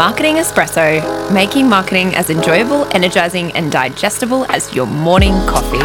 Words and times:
Marketing 0.00 0.36
Espresso, 0.36 1.30
making 1.30 1.68
marketing 1.68 2.14
as 2.14 2.30
enjoyable, 2.30 2.86
energizing, 2.94 3.52
and 3.52 3.70
digestible 3.70 4.46
as 4.46 4.74
your 4.74 4.86
morning 4.86 5.34
coffee. 5.46 5.76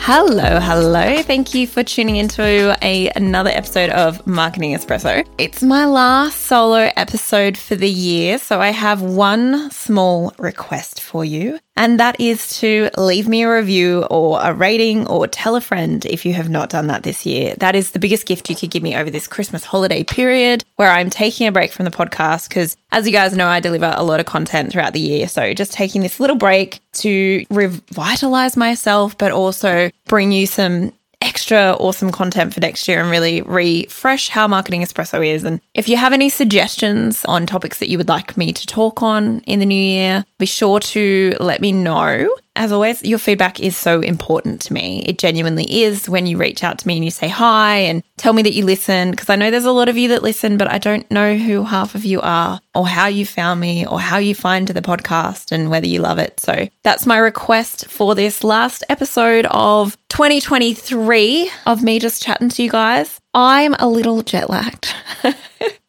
Hello, 0.00 0.60
hello. 0.60 1.22
Thank 1.22 1.54
you 1.54 1.66
for 1.66 1.82
tuning 1.82 2.16
into 2.16 2.76
a, 2.82 3.08
another 3.16 3.48
episode 3.48 3.88
of 3.88 4.26
Marketing 4.26 4.74
Espresso. 4.74 5.26
It's 5.38 5.62
my 5.62 5.86
last 5.86 6.40
solo 6.40 6.90
episode 6.96 7.56
for 7.56 7.76
the 7.76 7.88
year, 7.88 8.36
so 8.36 8.60
I 8.60 8.72
have 8.72 9.00
one 9.00 9.70
small 9.70 10.34
request 10.36 11.00
for 11.00 11.24
you, 11.24 11.58
and 11.76 11.98
that 11.98 12.20
is 12.20 12.58
to 12.60 12.88
leave 12.96 13.26
me 13.28 13.42
a 13.42 13.52
review 13.52 14.04
or 14.04 14.40
a 14.40 14.54
rating 14.54 15.06
or 15.08 15.26
tell 15.26 15.56
a 15.56 15.60
friend 15.60 16.06
if 16.06 16.24
you 16.24 16.32
have 16.32 16.48
not 16.48 16.70
done 16.70 16.86
that 16.86 17.02
this 17.02 17.26
year. 17.26 17.54
That 17.58 17.74
is 17.74 17.90
the 17.90 17.98
biggest 17.98 18.26
gift 18.26 18.48
you 18.48 18.56
could 18.56 18.70
give 18.70 18.82
me 18.82 18.96
over 18.96 19.10
this 19.10 19.26
Christmas 19.26 19.64
holiday 19.64 20.04
period 20.04 20.64
where 20.76 20.90
I'm 20.90 21.10
taking 21.10 21.46
a 21.46 21.52
break 21.52 21.72
from 21.72 21.84
the 21.84 21.90
podcast 21.90 22.48
because 22.48 22.76
as 22.92 23.06
you 23.06 23.12
guys 23.12 23.36
know, 23.36 23.48
I 23.48 23.60
deliver 23.60 23.92
a 23.96 24.04
lot 24.04 24.20
of 24.20 24.26
content 24.26 24.72
throughout 24.72 24.92
the 24.92 25.00
year. 25.00 25.26
So 25.26 25.52
just 25.52 25.72
taking 25.72 26.02
this 26.02 26.20
little 26.20 26.36
break 26.36 26.80
to 26.94 27.44
revitalize 27.50 28.56
myself, 28.56 29.18
but 29.18 29.32
also 29.32 29.90
bring 30.06 30.30
you 30.30 30.46
some 30.46 30.92
extra 31.24 31.72
awesome 31.80 32.12
content 32.12 32.54
for 32.54 32.60
next 32.60 32.86
year 32.86 33.00
and 33.00 33.10
really 33.10 33.42
refresh 33.42 34.28
how 34.28 34.46
Marketing 34.46 34.82
Espresso 34.82 35.26
is. 35.26 35.42
And 35.42 35.60
if 35.72 35.88
you 35.88 35.96
have 35.96 36.12
any 36.12 36.28
suggestions 36.28 37.24
on 37.24 37.46
topics 37.46 37.78
that 37.78 37.88
you 37.88 37.98
would 37.98 38.08
like 38.08 38.36
me 38.36 38.52
to 38.52 38.66
talk 38.66 39.02
on 39.02 39.40
in 39.40 39.58
the 39.58 39.66
new 39.66 39.74
year, 39.74 40.24
be 40.38 40.46
sure 40.46 40.78
to 40.80 41.34
let 41.40 41.60
me 41.60 41.72
know. 41.72 42.28
As 42.56 42.70
always, 42.70 43.02
your 43.02 43.18
feedback 43.18 43.58
is 43.58 43.76
so 43.76 44.00
important 44.00 44.60
to 44.62 44.72
me. 44.72 45.02
It 45.06 45.18
genuinely 45.18 45.82
is 45.82 46.08
when 46.08 46.26
you 46.26 46.36
reach 46.38 46.62
out 46.62 46.78
to 46.78 46.86
me 46.86 46.96
and 46.96 47.04
you 47.04 47.10
say 47.10 47.26
hi 47.26 47.78
and 47.78 48.02
tell 48.16 48.32
me 48.32 48.42
that 48.42 48.52
you 48.54 48.64
listen, 48.64 49.10
because 49.10 49.28
I 49.28 49.34
know 49.34 49.50
there's 49.50 49.64
a 49.64 49.72
lot 49.72 49.88
of 49.88 49.96
you 49.96 50.08
that 50.10 50.22
listen, 50.22 50.56
but 50.56 50.70
I 50.70 50.78
don't 50.78 51.10
know 51.10 51.36
who 51.36 51.64
half 51.64 51.96
of 51.96 52.04
you 52.04 52.20
are 52.20 52.60
or 52.72 52.86
how 52.86 53.06
you 53.08 53.26
found 53.26 53.60
me 53.60 53.84
or 53.84 53.98
how 53.98 54.18
you 54.18 54.36
find 54.36 54.68
the 54.68 54.82
podcast 54.82 55.50
and 55.50 55.68
whether 55.68 55.88
you 55.88 55.98
love 56.00 56.18
it. 56.18 56.38
So 56.38 56.68
that's 56.84 57.06
my 57.06 57.18
request 57.18 57.90
for 57.90 58.14
this 58.14 58.44
last 58.44 58.84
episode 58.88 59.46
of 59.50 59.96
2023 60.10 61.50
of 61.66 61.82
me 61.82 61.98
just 61.98 62.22
chatting 62.22 62.50
to 62.50 62.62
you 62.62 62.70
guys. 62.70 63.20
I'm 63.34 63.74
a 63.80 63.88
little 63.88 64.22
jet 64.22 64.48
lagged. 64.48 64.94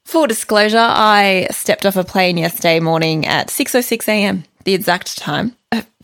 Full 0.05 0.25
disclosure, 0.25 0.77
I 0.79 1.47
stepped 1.51 1.85
off 1.85 1.95
a 1.95 2.03
plane 2.03 2.37
yesterday 2.37 2.79
morning 2.79 3.25
at 3.27 3.49
6:06 3.49 4.07
a.m., 4.07 4.45
the 4.63 4.73
exact 4.73 5.17
time. 5.17 5.55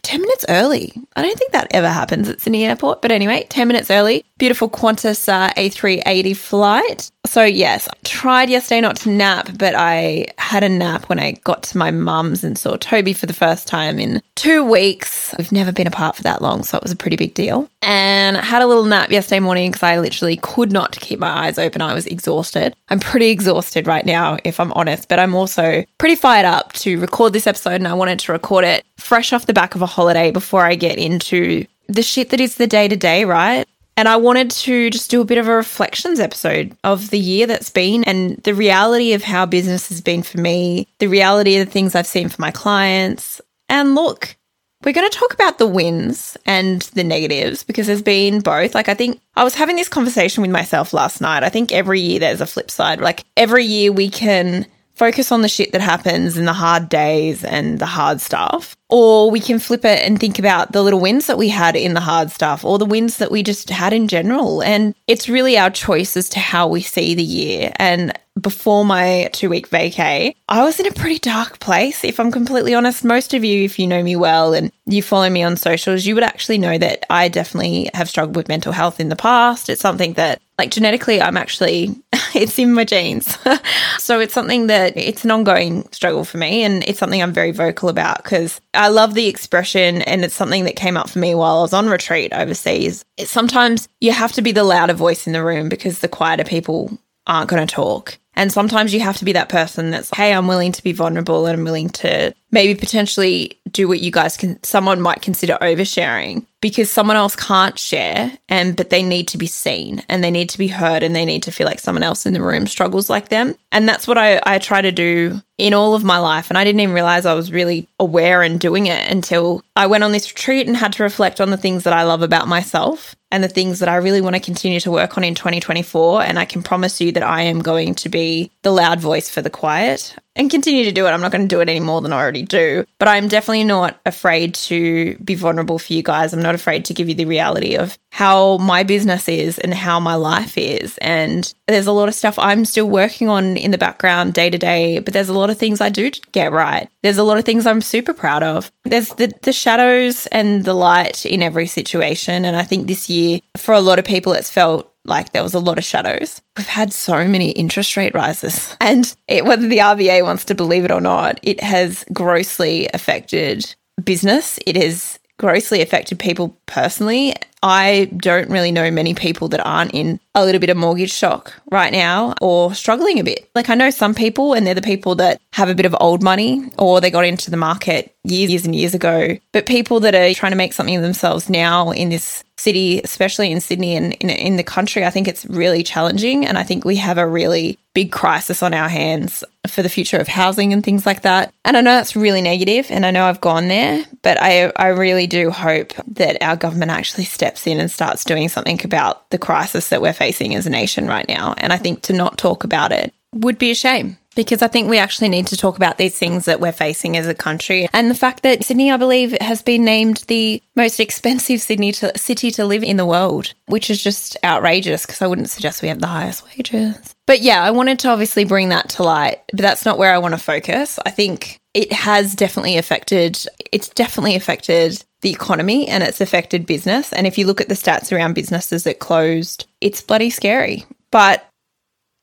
Uh, 0.04 0.08
10 0.12 0.22
minutes 0.22 0.46
early. 0.50 0.94
I 1.16 1.22
don't 1.22 1.38
think 1.38 1.52
that 1.52 1.68
ever 1.72 1.90
happens 1.90 2.30
at 2.30 2.42
Sydney 2.42 2.66
Airport, 2.66 3.02
but 3.02 3.12
anyway, 3.12 3.46
10 3.50 3.68
minutes 3.68 3.92
early. 3.92 4.26
Beautiful 4.38 4.70
Qantas 4.70 5.30
uh, 5.30 5.52
A380 5.54 6.36
flight. 6.36 7.12
So, 7.32 7.46
yes, 7.46 7.88
I 7.88 7.94
tried 8.04 8.50
yesterday 8.50 8.82
not 8.82 8.98
to 8.98 9.10
nap, 9.10 9.52
but 9.58 9.74
I 9.74 10.26
had 10.38 10.66
a 10.66 10.70
nap 10.70 11.08
when 11.08 11.18
I 11.18 11.32
got 11.46 11.64
to 11.64 11.78
my 11.78 11.90
mum's 11.90 12.44
and 12.44 12.60
saw 12.60 12.76
Toby 12.76 13.14
for 13.14 13.26
the 13.26 13.32
first 13.32 13.70
time 13.70 14.00
in 14.00 14.22
two 14.36 14.66
weeks. 14.66 15.34
We've 15.38 15.54
never 15.54 15.72
been 15.72 15.88
apart 15.88 16.18
for 16.18 16.24
that 16.24 16.42
long, 16.42 16.64
so 16.64 16.76
it 16.76 16.84
was 16.84 16.92
a 16.92 16.96
pretty 16.98 17.16
big 17.16 17.34
deal. 17.34 17.70
And 17.84 18.36
I 18.36 18.42
had 18.42 18.62
a 18.62 18.68
little 18.68 18.84
nap 18.84 19.12
yesterday 19.12 19.40
morning 19.40 19.72
because 19.72 19.82
I 19.82 19.98
literally 19.98 20.40
could 20.42 20.74
not 20.74 21.00
keep 21.00 21.20
my 21.20 21.46
eyes 21.46 21.58
open. 21.58 21.82
I 21.82 21.94
was 21.94 22.06
exhausted. 22.06 22.76
I'm 22.90 23.00
pretty 23.00 23.30
exhausted 23.30 23.88
right 23.88 24.06
now, 24.06 24.38
if 24.44 24.60
I'm 24.60 24.74
honest, 24.74 25.08
but 25.08 25.18
I'm 25.18 25.34
also 25.34 25.86
pretty 26.00 26.16
fired 26.16 26.46
up 26.46 26.74
to 26.74 27.00
record 27.00 27.32
this 27.32 27.48
episode 27.48 27.76
and 27.76 27.88
I 27.88 27.94
wanted 27.94 28.20
to 28.20 28.34
record 28.34 28.66
it 28.66 28.84
fresh 28.98 29.32
off 29.32 29.46
the 29.46 29.54
back 29.54 29.74
of 29.74 29.82
a 29.82 29.86
holiday 29.86 30.32
before 30.32 30.66
I 30.66 30.76
get 30.76 30.98
into 30.98 31.66
the 31.88 32.04
shit 32.04 32.32
that 32.32 32.42
is 32.42 32.56
the 32.56 32.68
day 32.68 32.90
to 32.90 32.98
day, 32.98 33.24
right? 33.24 33.66
And 34.02 34.10
I 34.10 34.16
wanted 34.16 34.50
to 34.50 34.90
just 34.90 35.12
do 35.12 35.22
a 35.22 35.26
bit 35.26 35.38
of 35.38 35.48
a 35.48 35.54
reflections 35.54 36.20
episode 36.20 36.76
of 36.84 37.12
the 37.12 37.20
year 37.20 37.46
that's 37.46 37.70
been 37.70 38.04
and 38.06 38.38
the 38.38 38.56
reality 38.56 39.14
of 39.14 39.22
how 39.22 39.46
business 39.46 39.90
has 39.90 40.02
been 40.02 40.24
for 40.24 40.40
me, 40.40 40.88
the 40.98 41.06
reality 41.06 41.58
of 41.58 41.68
the 41.68 41.72
things 41.72 41.94
I've 41.94 42.08
seen 42.08 42.28
for 42.28 42.42
my 42.42 42.50
clients. 42.50 43.42
And 43.70 43.94
look, 43.94 44.38
we're 44.84 44.94
going 44.94 45.08
to 45.08 45.16
talk 45.16 45.36
about 45.36 45.60
the 45.60 45.68
wins 45.68 46.36
and 46.48 46.82
the 46.96 47.04
negatives 47.04 47.62
because 47.64 47.86
there's 47.86 48.02
been 48.02 48.40
both. 48.40 48.74
Like, 48.74 48.90
I 48.90 48.96
think 48.96 49.22
I 49.36 49.44
was 49.44 49.54
having 49.54 49.76
this 49.76 49.88
conversation 49.88 50.42
with 50.42 50.50
myself 50.50 50.94
last 50.94 51.22
night. 51.22 51.44
I 51.44 51.50
think 51.50 51.72
every 51.72 52.00
year 52.02 52.20
there's 52.20 52.42
a 52.42 52.48
flip 52.48 52.72
side. 52.72 53.02
Like, 53.02 53.24
every 53.38 53.66
year 53.66 53.92
we 53.92 54.10
can 54.10 54.66
focus 54.96 55.32
on 55.32 55.44
the 55.44 55.48
shit 55.48 55.74
that 55.74 55.82
happens 55.82 56.38
and 56.38 56.48
the 56.48 56.54
hard 56.54 56.90
days 56.90 57.44
and 57.44 57.78
the 57.78 57.86
hard 57.86 58.20
stuff. 58.20 58.76
Or 58.92 59.32
we 59.32 59.40
can 59.40 59.58
flip 59.58 59.86
it 59.86 60.06
and 60.06 60.20
think 60.20 60.38
about 60.38 60.74
the 60.74 60.84
little 60.84 61.00
wins 61.00 61.28
that 61.28 61.38
we 61.38 61.50
had 61.50 61.76
in 61.76 61.94
the 61.94 62.02
hard 62.02 62.30
stuff 62.30 62.66
or 62.66 62.78
the 62.78 62.86
wins 62.86 63.18
that 63.18 63.32
we 63.32 63.42
just 63.42 63.70
had 63.70 63.94
in 63.94 64.08
general. 64.08 64.62
And 64.62 64.94
it's 65.08 65.30
really 65.30 65.58
our 65.58 65.70
choice 65.70 66.18
as 66.18 66.28
to 66.30 66.40
how 66.40 66.68
we 66.68 66.82
see 66.82 67.16
the 67.16 67.24
year. 67.24 67.72
And 67.78 68.14
before 68.40 68.86
my 68.86 69.30
two 69.34 69.50
week 69.50 69.70
vacay, 69.70 70.36
I 70.48 70.64
was 70.64 70.80
in 70.80 70.88
a 70.88 70.92
pretty 70.92 71.20
dark 71.20 71.60
place. 71.60 72.04
If 72.04 72.20
I'm 72.20 72.32
completely 72.32 72.74
honest, 72.74 73.04
most 73.04 73.34
of 73.34 73.44
you, 73.44 73.64
if 73.64 73.78
you 73.78 73.88
know 73.88 74.02
me 74.02 74.16
well 74.16 74.54
and 74.54 74.72
you 74.86 75.04
follow 75.04 75.30
me 75.30 75.44
on 75.44 75.58
socials, 75.58 76.06
you 76.06 76.16
would 76.16 76.24
actually 76.24 76.58
know 76.58 76.78
that 76.78 77.06
I 77.10 77.28
definitely 77.28 77.90
have 77.94 78.10
struggled 78.10 78.36
with 78.36 78.48
mental 78.48 78.72
health 78.72 79.00
in 79.00 79.10
the 79.10 79.16
past. 79.16 79.70
It's 79.70 79.82
something 79.82 80.14
that, 80.14 80.42
like, 80.58 80.72
genetically, 80.72 81.22
I'm 81.22 81.36
actually, 81.38 81.96
it's 82.34 82.58
in 82.58 82.74
my 82.74 82.86
genes. 82.86 83.38
so 84.00 84.20
it's 84.20 84.34
something 84.34 84.68
that 84.68 84.96
it's 84.96 85.26
an 85.26 85.32
ongoing 85.32 85.88
struggle 85.92 86.24
for 86.24 86.38
me. 86.38 86.64
And 86.64 86.84
it's 86.88 87.00
something 87.00 87.22
I'm 87.22 87.34
very 87.34 87.52
vocal 87.52 87.90
about 87.90 88.24
because 88.24 88.62
I 88.82 88.88
love 88.88 89.14
the 89.14 89.28
expression. 89.28 90.02
And 90.02 90.26
it's 90.26 90.34
something 90.34 90.66
that 90.66 90.76
came 90.76 90.98
up 90.98 91.08
for 91.08 91.20
me 91.20 91.36
while 91.36 91.60
I 91.60 91.62
was 91.62 91.74
on 91.74 91.88
retreat 91.88 92.34
overseas. 92.34 93.06
It's 93.16 93.30
sometimes 93.30 93.88
you 94.00 94.12
have 94.12 94.32
to 94.34 94.42
be 94.42 94.52
the 94.52 94.64
louder 94.64 94.94
voice 94.94 95.28
in 95.28 95.34
the 95.34 95.44
room 95.44 95.70
because 95.70 96.00
the 96.00 96.08
quieter 96.08 96.44
people 96.44 96.98
aren't 97.28 97.50
going 97.50 97.66
to 97.66 97.72
talk. 97.72 98.18
And 98.34 98.52
sometimes 98.52 98.92
you 98.92 99.00
have 99.02 99.18
to 99.18 99.26
be 99.26 99.34
that 99.34 99.50
person 99.50 99.92
that's, 99.92 100.10
hey, 100.16 100.34
I'm 100.34 100.48
willing 100.48 100.72
to 100.72 100.84
be 100.84 100.94
vulnerable 100.94 101.46
and 101.46 101.60
I'm 101.60 101.64
willing 101.64 101.90
to 101.90 102.34
maybe 102.50 102.74
potentially 102.74 103.60
do 103.72 103.88
what 103.88 104.00
you 104.00 104.12
guys 104.12 104.38
can, 104.38 104.62
someone 104.64 105.02
might 105.02 105.22
consider 105.22 105.58
oversharing 105.62 106.46
because 106.62 106.92
someone 106.92 107.18
else 107.18 107.36
can't 107.36 107.78
share 107.78 108.32
and, 108.48 108.76
but 108.76 108.92
they 108.92 109.02
need 109.02 109.28
to 109.30 109.38
be 109.38 109.48
seen 109.48 110.04
and 110.08 110.24
they 110.24 110.32
need 110.32 110.50
to 110.50 110.58
be 110.58 110.68
heard 110.68 111.02
and 111.02 111.16
they 111.16 111.26
need 111.26 111.44
to 111.44 111.52
feel 111.52 111.66
like 111.66 111.80
someone 111.80 112.04
else 112.04 112.26
in 112.26 112.34
the 112.34 112.42
room 112.42 112.68
struggles 112.68 113.10
like 113.10 113.30
them. 113.30 113.56
And 113.72 113.90
that's 113.90 114.08
what 114.08 114.18
I, 114.18 114.40
I 114.46 114.60
try 114.60 114.82
to 114.82 114.92
do 114.92 115.42
in 115.58 115.74
all 115.74 115.96
of 115.96 116.04
my 116.04 116.18
life. 116.18 116.50
And 116.50 116.58
I 116.58 116.64
didn't 116.64 116.82
even 116.82 116.94
realize 116.94 117.26
I 117.26 117.34
was 117.34 117.52
really 117.52 117.88
aware 118.00 118.42
and 118.42 118.60
doing 118.60 118.88
it 118.88 119.12
until 119.12 119.64
I 119.76 119.88
went 119.88 120.04
on 120.04 120.12
this 120.12 120.32
retreat 120.32 120.68
and 120.68 120.78
had 120.78 120.94
to 120.94 121.04
reflect 121.04 121.42
on 121.42 121.50
the 121.50 121.58
things 121.58 121.84
that 121.84 121.94
I 121.94 122.04
love 122.04 122.22
about 122.22 122.48
myself 122.48 123.16
and 123.32 123.44
the 123.44 123.48
things 123.48 123.80
that 123.80 123.90
I 123.90 123.96
really 123.96 124.22
want 124.22 124.36
to 124.36 124.42
continue 124.42 124.80
to 124.82 124.92
work 124.92 125.18
on 125.18 125.24
in 125.24 125.36
2024. 125.36 126.24
And 126.24 126.38
I 126.38 126.46
can 126.46 126.64
promise 126.64 127.00
you 127.00 127.12
that 127.14 127.24
I 127.24 127.44
am 127.44 127.62
going 127.62 127.96
to 127.96 128.10
be 128.10 128.52
the 128.62 128.72
loud 128.72 129.00
voice 129.00 129.30
for 129.30 129.42
the 129.42 129.50
quiet 129.50 130.16
and 130.36 130.50
continue 130.50 130.84
to 130.86 130.92
do 130.92 131.06
it. 131.06 131.12
I'm 131.12 131.22
not 131.22 131.32
going 131.32 131.48
to 131.48 131.56
do 131.56 131.62
it 131.62 131.70
any 131.70 131.80
more 131.80 132.02
than 132.02 132.14
I 132.14 132.20
already 132.20 132.44
do, 132.44 132.86
but 133.00 133.08
I'm 133.08 133.28
definitely 133.28 133.61
not 133.64 134.00
afraid 134.06 134.54
to 134.56 135.16
be 135.18 135.36
vulnerable 135.36 135.80
for 135.80 135.94
you 135.94 136.04
guys. 136.04 136.34
I'm 136.34 136.42
not 136.42 136.56
afraid 136.56 136.86
to 136.86 136.94
give 136.94 137.10
you 137.10 137.16
the 137.16 137.26
reality 137.26 137.76
of 137.76 137.98
how 138.12 138.58
my 138.58 138.84
business 138.84 139.30
is 139.30 139.58
and 139.60 139.74
how 139.74 140.00
my 140.00 140.16
life 140.16 140.58
is. 140.58 140.98
And 141.00 141.54
there's 141.68 141.88
a 141.88 141.92
lot 141.92 142.10
of 142.10 142.16
stuff 142.16 142.38
I'm 142.38 142.66
still 142.66 142.90
working 142.90 143.30
on 143.30 143.58
in 143.58 143.72
the 143.72 143.78
background 143.78 144.34
day 144.34 144.50
to 144.50 144.58
day, 144.58 145.00
but 145.00 145.14
there's 145.14 145.30
a 145.30 145.34
lot 145.34 145.50
of 145.50 145.58
things 145.58 145.82
I 145.82 145.90
do 145.90 146.12
get 146.32 146.52
right. 146.52 146.90
There's 147.04 147.18
a 147.18 147.24
lot 147.24 147.38
of 147.38 147.46
things 147.46 147.66
I'm 147.66 147.82
super 147.82 148.14
proud 148.14 148.44
of. 148.44 148.72
There's 148.84 149.10
the, 149.10 149.32
the 149.44 149.54
shadows 149.54 150.28
and 150.28 150.66
the 150.66 150.74
light 150.74 151.26
in 151.26 151.42
every 151.42 151.68
situation. 151.68 152.46
And 152.46 152.56
I 152.56 152.64
think 152.64 152.88
this 152.88 153.10
year, 153.10 153.40
for 153.58 153.74
a 153.74 153.82
lot 153.82 154.00
of 154.00 154.06
people, 154.06 154.34
it's 154.34 154.50
felt 154.50 154.91
like 155.06 155.32
there 155.32 155.44
was 155.44 155.54
a 155.54 155.60
lot 155.60 155.78
of 155.78 155.84
shadows. 155.84 156.42
We've 156.58 156.68
had 156.68 156.94
so 156.94 157.28
many 157.28 157.52
interest 157.52 157.98
rate 157.98 158.14
rises, 158.14 158.76
and 158.82 159.14
it, 159.28 159.46
whether 159.46 159.68
the 159.68 159.80
RBA 159.80 160.24
wants 160.24 160.46
to 160.46 160.56
believe 160.56 160.86
it 160.86 160.92
or 160.92 161.02
not, 161.02 161.40
it 161.44 161.62
has 161.62 162.06
grossly 162.14 162.88
affected 162.94 163.76
business. 164.04 164.60
It 164.66 164.76
has 164.76 165.20
grossly 165.42 165.82
affected 165.82 166.20
people 166.20 166.56
personally. 166.68 167.34
I 167.64 168.12
don't 168.16 168.50
really 168.50 168.72
know 168.72 168.92
many 168.92 169.16
people 169.16 169.48
that 169.50 169.66
aren't 169.66 169.94
in 169.94 170.20
a 170.36 170.46
little 170.46 170.62
bit 170.62 170.70
of 170.70 170.78
mortgage 170.78 171.12
shock 171.12 171.54
right 171.72 171.92
now 171.92 172.36
or 172.42 172.76
struggling 172.76 173.20
a 173.20 173.24
bit. 173.24 173.50
Like 173.56 173.70
I 173.70 173.76
know 173.76 173.90
some 173.90 174.14
people 174.14 174.54
and 174.54 174.66
they're 174.66 174.76
the 174.76 174.84
people 174.84 175.16
that 175.16 175.42
have 175.54 175.68
a 175.68 175.76
bit 175.76 175.88
of 175.88 175.96
old 176.00 176.22
money 176.22 176.70
or 176.78 177.02
they 177.02 177.10
got 177.10 177.26
into 177.26 177.50
the 177.50 177.58
market 177.58 178.16
years, 178.24 178.52
years 178.52 178.66
and 178.66 178.76
years 178.76 178.94
ago. 178.94 179.38
But 179.52 179.66
people 179.66 180.00
that 180.02 180.14
are 180.14 180.34
trying 180.36 180.52
to 180.52 180.58
make 180.58 180.74
something 180.74 180.96
of 180.96 181.02
themselves 181.02 181.50
now 181.50 181.90
in 181.90 182.10
this 182.10 182.44
city, 182.62 183.02
especially 183.04 183.52
in 183.52 183.60
Sydney 183.60 183.96
and 183.96 184.14
in, 184.14 184.30
in 184.30 184.56
the 184.56 184.64
country, 184.64 185.04
I 185.04 185.10
think 185.10 185.28
it's 185.28 185.46
really 185.46 185.84
challenging. 185.84 186.46
And 186.46 186.58
I 186.58 186.64
think 186.64 186.86
we 186.86 186.96
have 186.98 187.18
a 187.18 187.28
really 187.28 187.80
big 187.94 188.12
crisis 188.12 188.64
on 188.64 188.74
our 188.74 188.88
hands 188.88 189.44
for 189.68 189.82
the 189.82 189.90
future 189.90 190.18
of 190.18 190.28
housing 190.28 190.72
and 190.72 190.84
things 190.84 191.06
like 191.06 191.24
that. 191.24 191.54
And 191.66 191.76
I 191.76 191.82
know 191.82 191.92
that's 191.92 192.16
really 192.16 192.42
negative 192.42 192.90
and 192.90 193.06
I 193.06 193.12
know 193.12 193.26
I've 193.26 193.42
gone 193.42 193.68
there, 193.68 194.06
but 194.22 194.42
I, 194.42 194.72
I 194.76 194.88
really 194.88 195.28
do 195.28 195.52
hope 195.52 195.94
that 196.08 196.42
our 196.42 196.56
government 196.56 196.92
actually 196.92 197.26
steps 197.26 197.68
in 197.68 197.80
and 197.80 197.92
starts 197.92 198.24
doing 198.24 198.48
something 198.48 198.80
about 198.84 199.30
the 199.32 199.38
crisis 199.38 199.90
that 199.90 200.02
we're 200.02 200.14
facing 200.14 200.56
as 200.56 200.66
a 200.66 200.70
nation 200.70 201.08
right 201.08 201.28
now. 201.28 201.56
And 201.58 201.74
I 201.74 201.78
think 201.78 202.04
to 202.04 202.14
not 202.14 202.38
talk 202.38 202.64
about 202.64 202.92
it 202.92 203.14
would 203.34 203.58
be 203.58 203.72
a 203.72 203.76
shame 203.76 204.18
because 204.36 204.62
I 204.62 204.68
think 204.68 204.90
we 204.90 204.98
actually 204.98 205.30
need 205.30 205.48
to 205.48 205.58
talk 205.58 205.76
about 205.76 205.98
these 205.98 206.18
things 206.18 206.46
that 206.46 206.60
we're 206.60 206.72
facing 206.72 207.18
as 207.18 207.28
a 207.28 207.34
country. 207.34 207.88
And 207.94 208.10
the 208.10 208.16
fact 208.16 208.44
that 208.44 208.64
Sydney, 208.64 208.92
I 208.92 208.98
believe, 208.98 209.36
has 209.42 209.62
been 209.62 209.84
named 209.84 210.24
the 210.28 210.62
most 210.76 211.00
expensive 211.00 211.62
Sydney 211.62 211.92
to, 211.94 212.18
city 212.18 212.52
to 212.52 212.66
live 212.66 212.84
in 212.84 212.98
the 212.98 213.06
world, 213.06 213.54
which 213.68 213.90
is 213.90 214.04
just 214.04 214.38
outrageous 214.44 215.06
because 215.06 215.22
I 215.22 215.28
wouldn't 215.28 215.50
suggest 215.50 215.82
we 215.82 215.90
have 215.90 216.00
the 216.00 216.08
highest 216.08 216.46
wages. 216.46 217.16
But 217.28 217.42
yeah, 217.42 217.64
I 217.64 217.72
wanted 217.72 218.00
to 218.00 218.10
obviously 218.10 218.46
bring 218.46 218.70
that 218.70 218.90
to 218.90 219.04
light, 219.04 219.42
but 219.52 219.62
that's 219.62 219.86
not 219.86 219.98
where 219.98 220.14
I 220.14 220.18
want 220.18 220.34
to 220.34 220.40
focus. 220.40 221.00
I 221.06 221.12
think 221.12 221.60
it 221.74 221.92
has 221.94 222.36
definitely 222.36 222.78
affected, 222.78 223.46
it's 223.72 223.90
definitely 223.90 224.36
affected 224.36 225.04
the 225.22 225.32
economy 225.32 225.88
and 225.88 226.04
it's 226.04 226.20
affected 226.20 226.66
business. 226.66 227.14
And 227.14 227.28
if 227.28 227.38
you 227.38 227.46
look 227.46 227.62
at 227.62 227.70
the 227.70 227.76
stats 227.76 228.12
around 228.12 228.34
businesses 228.34 228.84
that 228.84 229.00
closed, 229.00 229.68
it's 229.80 230.02
bloody 230.02 230.30
scary. 230.30 230.86
But 231.12 231.46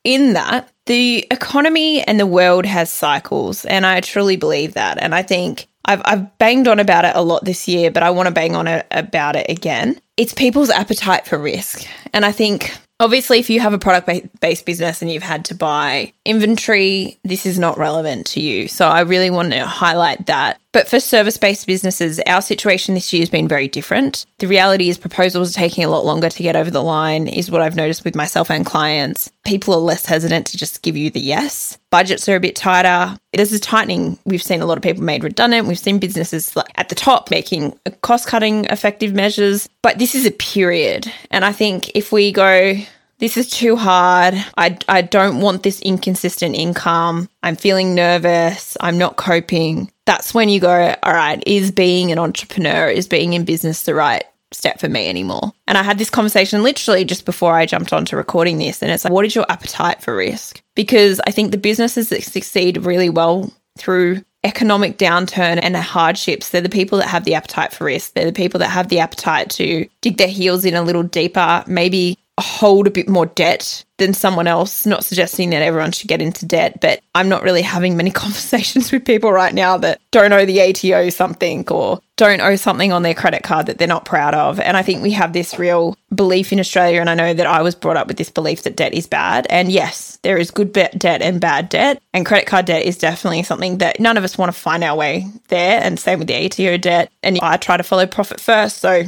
in 0.09 0.33
that, 0.33 0.73
the 0.87 1.27
economy 1.31 2.01
and 2.01 2.19
the 2.19 2.27
world 2.27 2.65
has 2.65 2.91
cycles. 2.91 3.67
And 3.67 3.85
I 3.85 4.01
truly 4.01 4.37
believe 4.37 4.73
that. 4.73 4.97
And 4.99 5.15
I 5.15 5.23
think 5.23 5.69
I've, 5.85 6.01
I've 6.03 6.39
banged 6.39 6.67
on 6.67 6.81
about 6.81 7.05
it 7.05 7.13
a 7.15 7.21
lot 7.21 7.45
this 7.45 7.69
year, 7.69 7.91
but 7.91 8.03
I 8.03 8.09
want 8.09 8.27
to 8.27 8.33
bang 8.33 8.57
on 8.57 8.67
it 8.67 8.87
about 8.91 9.37
it 9.37 9.51
again. 9.51 10.01
It's 10.17 10.33
people's 10.33 10.71
appetite 10.71 11.27
for 11.27 11.37
risk. 11.39 11.87
And 12.15 12.25
I 12.25 12.33
think 12.33 12.73
Obviously, 13.01 13.39
if 13.39 13.49
you 13.49 13.61
have 13.61 13.73
a 13.73 13.79
product 13.79 14.41
based 14.41 14.67
business 14.67 15.03
and 15.03 15.11
you've 15.11 15.23
had 15.23 15.45
to 15.47 15.55
buy 15.55 16.13
inventory, 16.25 17.21
this 17.23 17.47
is 17.47 17.57
not 17.57 17.79
relevant 17.79 18.27
to 18.27 18.41
you. 18.41 18.67
So 18.67 18.89
I 18.89 19.03
really 19.03 19.31
want 19.31 19.53
to 19.53 19.65
highlight 19.65 20.27
that. 20.27 20.61
But 20.73 20.87
for 20.87 21.01
service 21.01 21.39
based 21.39 21.67
businesses, 21.67 22.21
our 22.27 22.43
situation 22.43 22.95
this 22.95 23.13
year 23.13 23.23
has 23.23 23.31
been 23.31 23.49
very 23.49 23.69
different. 23.69 24.27
The 24.39 24.47
reality 24.47 24.91
is 24.91 24.99
proposals 24.99 25.51
are 25.51 25.59
taking 25.59 25.83
a 25.83 25.89
lot 25.89 26.05
longer 26.05 26.29
to 26.29 26.43
get 26.43 26.57
over 26.57 26.71
the 26.71 26.83
line, 26.83 27.27
is 27.27 27.51
what 27.51 27.63
I've 27.63 27.77
noticed 27.77 28.05
with 28.05 28.15
myself 28.15 28.51
and 28.51 28.67
clients. 28.67 29.33
People 29.45 29.73
are 29.73 29.79
less 29.79 30.05
hesitant 30.05 30.47
to 30.49 30.59
just 30.59 30.83
give 30.83 30.97
you 30.97 31.11
the 31.11 31.21
yes. 31.21 31.79
Budgets 31.91 32.29
are 32.29 32.37
a 32.37 32.41
bit 32.41 32.55
tighter. 32.55 33.19
There's 33.33 33.53
a 33.53 33.59
tightening. 33.59 34.19
We've 34.27 34.43
seen 34.43 34.61
a 34.61 34.67
lot 34.67 34.77
of 34.77 34.83
people 34.83 35.03
made 35.03 35.25
redundant. 35.25 35.69
We've 35.69 35.79
seen 35.79 35.99
businesses 35.99 36.55
at 36.77 36.91
the 36.91 36.95
top 36.95 37.31
making 37.31 37.79
cost 38.03 38.29
cutting 38.29 38.67
effective 38.67 39.15
measures. 39.15 39.69
But 39.83 39.99
this 39.99 40.15
is 40.15 40.27
a 40.27 40.33
period. 40.33 41.11
And 41.31 41.47
I 41.47 41.53
think 41.53 41.91
if 41.95 42.13
we 42.13 42.31
go, 42.31 42.75
this 43.19 43.37
is 43.37 43.51
too 43.51 43.75
hard. 43.75 44.35
I, 44.57 44.79
I 44.89 45.03
don't 45.03 45.41
want 45.41 45.63
this 45.63 45.81
inconsistent 45.81 46.55
income. 46.55 47.29
I'm 47.43 47.57
feeling 47.57 47.95
nervous. 47.95 48.77
I'm 48.81 48.99
not 48.99 49.17
coping. 49.17 49.91
That's 50.09 50.33
when 50.33 50.49
you 50.49 50.59
go, 50.59 50.97
all 51.03 51.13
right, 51.13 51.43
is 51.47 51.71
being 51.71 52.11
an 52.11 52.19
entrepreneur, 52.19 52.89
is 52.89 53.07
being 53.07 53.35
in 53.35 53.45
business 53.45 53.83
the 53.83 53.95
right 53.95 54.25
step 54.53 54.81
for 54.81 54.89
me 54.89 55.07
anymore? 55.07 55.53
And 55.67 55.77
I 55.77 55.83
had 55.83 55.99
this 55.99 56.09
conversation 56.09 56.63
literally 56.63 57.05
just 57.05 57.27
before 57.27 57.53
I 57.53 57.67
jumped 57.67 57.93
onto 57.93 58.17
recording 58.17 58.57
this. 58.57 58.81
And 58.83 58.91
it's 58.91 59.05
like, 59.05 59.13
what 59.13 59.27
is 59.27 59.35
your 59.35 59.45
appetite 59.51 60.01
for 60.01 60.17
risk? 60.17 60.63
Because 60.75 61.21
I 61.27 61.31
think 61.31 61.51
the 61.51 61.59
businesses 61.59 62.09
that 62.09 62.23
succeed 62.23 62.79
really 62.87 63.11
well 63.11 63.53
through 63.77 64.25
economic 64.45 64.97
downturn 64.97 65.61
and 65.63 65.77
hardships, 65.77 66.49
they're 66.49 66.63
the 66.63 66.71
people 66.71 66.97
that 66.97 67.09
have 67.09 67.25
the 67.25 67.35
appetite 67.35 67.75
for 67.75 67.85
risk. 67.85 68.15
They're 68.15 68.25
the 68.25 68.33
people 68.33 68.61
that 68.61 68.71
have 68.71 68.89
the 68.89 69.01
appetite 69.01 69.51
to 69.51 69.87
dig 70.01 70.17
their 70.17 70.27
heels 70.29 70.65
in 70.65 70.73
a 70.73 70.81
little 70.81 71.03
deeper, 71.03 71.63
maybe 71.67 72.17
hold 72.41 72.87
a 72.87 72.91
bit 72.91 73.09
more 73.09 73.27
debt 73.27 73.85
than 73.99 74.15
someone 74.15 74.47
else. 74.47 74.87
Not 74.87 75.05
suggesting 75.05 75.51
that 75.51 75.63
everyone 75.63 75.93
should 75.93 76.09
get 76.09 76.23
into 76.23 76.47
debt, 76.47 76.81
but 76.81 77.01
I'm 77.15 77.29
not 77.29 77.43
really 77.43 77.63
having 77.63 77.97
many 77.97 78.11
conversations 78.25 78.91
with 78.93 79.05
people 79.05 79.33
right 79.33 79.53
now 79.53 79.77
that 79.79 80.01
don't 80.11 80.33
owe 80.33 80.47
the 80.47 80.61
ATO 80.61 81.11
something 81.11 81.69
or 81.69 82.01
don't 82.17 82.41
owe 82.41 82.57
something 82.57 82.93
on 82.93 83.03
their 83.03 83.15
credit 83.15 83.43
card 83.43 83.67
that 83.67 83.79
they're 83.79 83.87
not 83.87 84.05
proud 84.05 84.35
of. 84.35 84.59
And 84.59 84.77
I 84.77 84.83
think 84.83 85.03
we 85.03 85.13
have 85.13 85.33
this 85.33 85.59
real 85.59 85.97
belief 86.15 86.53
in 86.53 86.61
Australia. 86.61 87.01
And 87.01 87.11
I 87.11 87.15
know 87.15 87.35
that 87.35 87.47
I 87.47 87.63
was 87.63 87.75
brought 87.75 87.97
up 87.97 88.09
with 88.09 88.17
this 88.17 88.31
belief 88.31 88.63
that 88.63 88.77
debt 88.77 88.95
is 88.95 89.07
bad. 89.07 89.47
And 89.51 89.71
yes, 89.71 90.19
there 90.23 90.39
is 90.39 90.51
good 90.51 90.73
debt 90.73 91.23
and 91.23 91.41
bad 91.41 91.69
debt. 91.69 92.03
And 92.13 92.27
credit 92.27 92.47
card 92.47 92.67
debt 92.67 92.85
is 92.85 92.99
definitely 92.99 93.43
something 93.43 93.79
that 93.79 94.01
none 94.01 94.17
of 94.17 94.25
us 94.25 94.39
want 94.39 94.53
to 94.53 94.59
find 94.59 94.83
our 94.83 94.97
way 94.97 95.27
there. 95.49 95.81
And 95.83 95.99
same 95.99 96.19
with 96.19 96.29
the 96.29 96.47
ATO 96.47 96.77
debt. 96.79 97.13
And 97.23 97.39
I 97.41 97.57
try 97.57 97.77
to 97.77 97.83
follow 97.83 98.07
profit 98.07 98.41
first. 98.41 98.79
So 98.79 99.05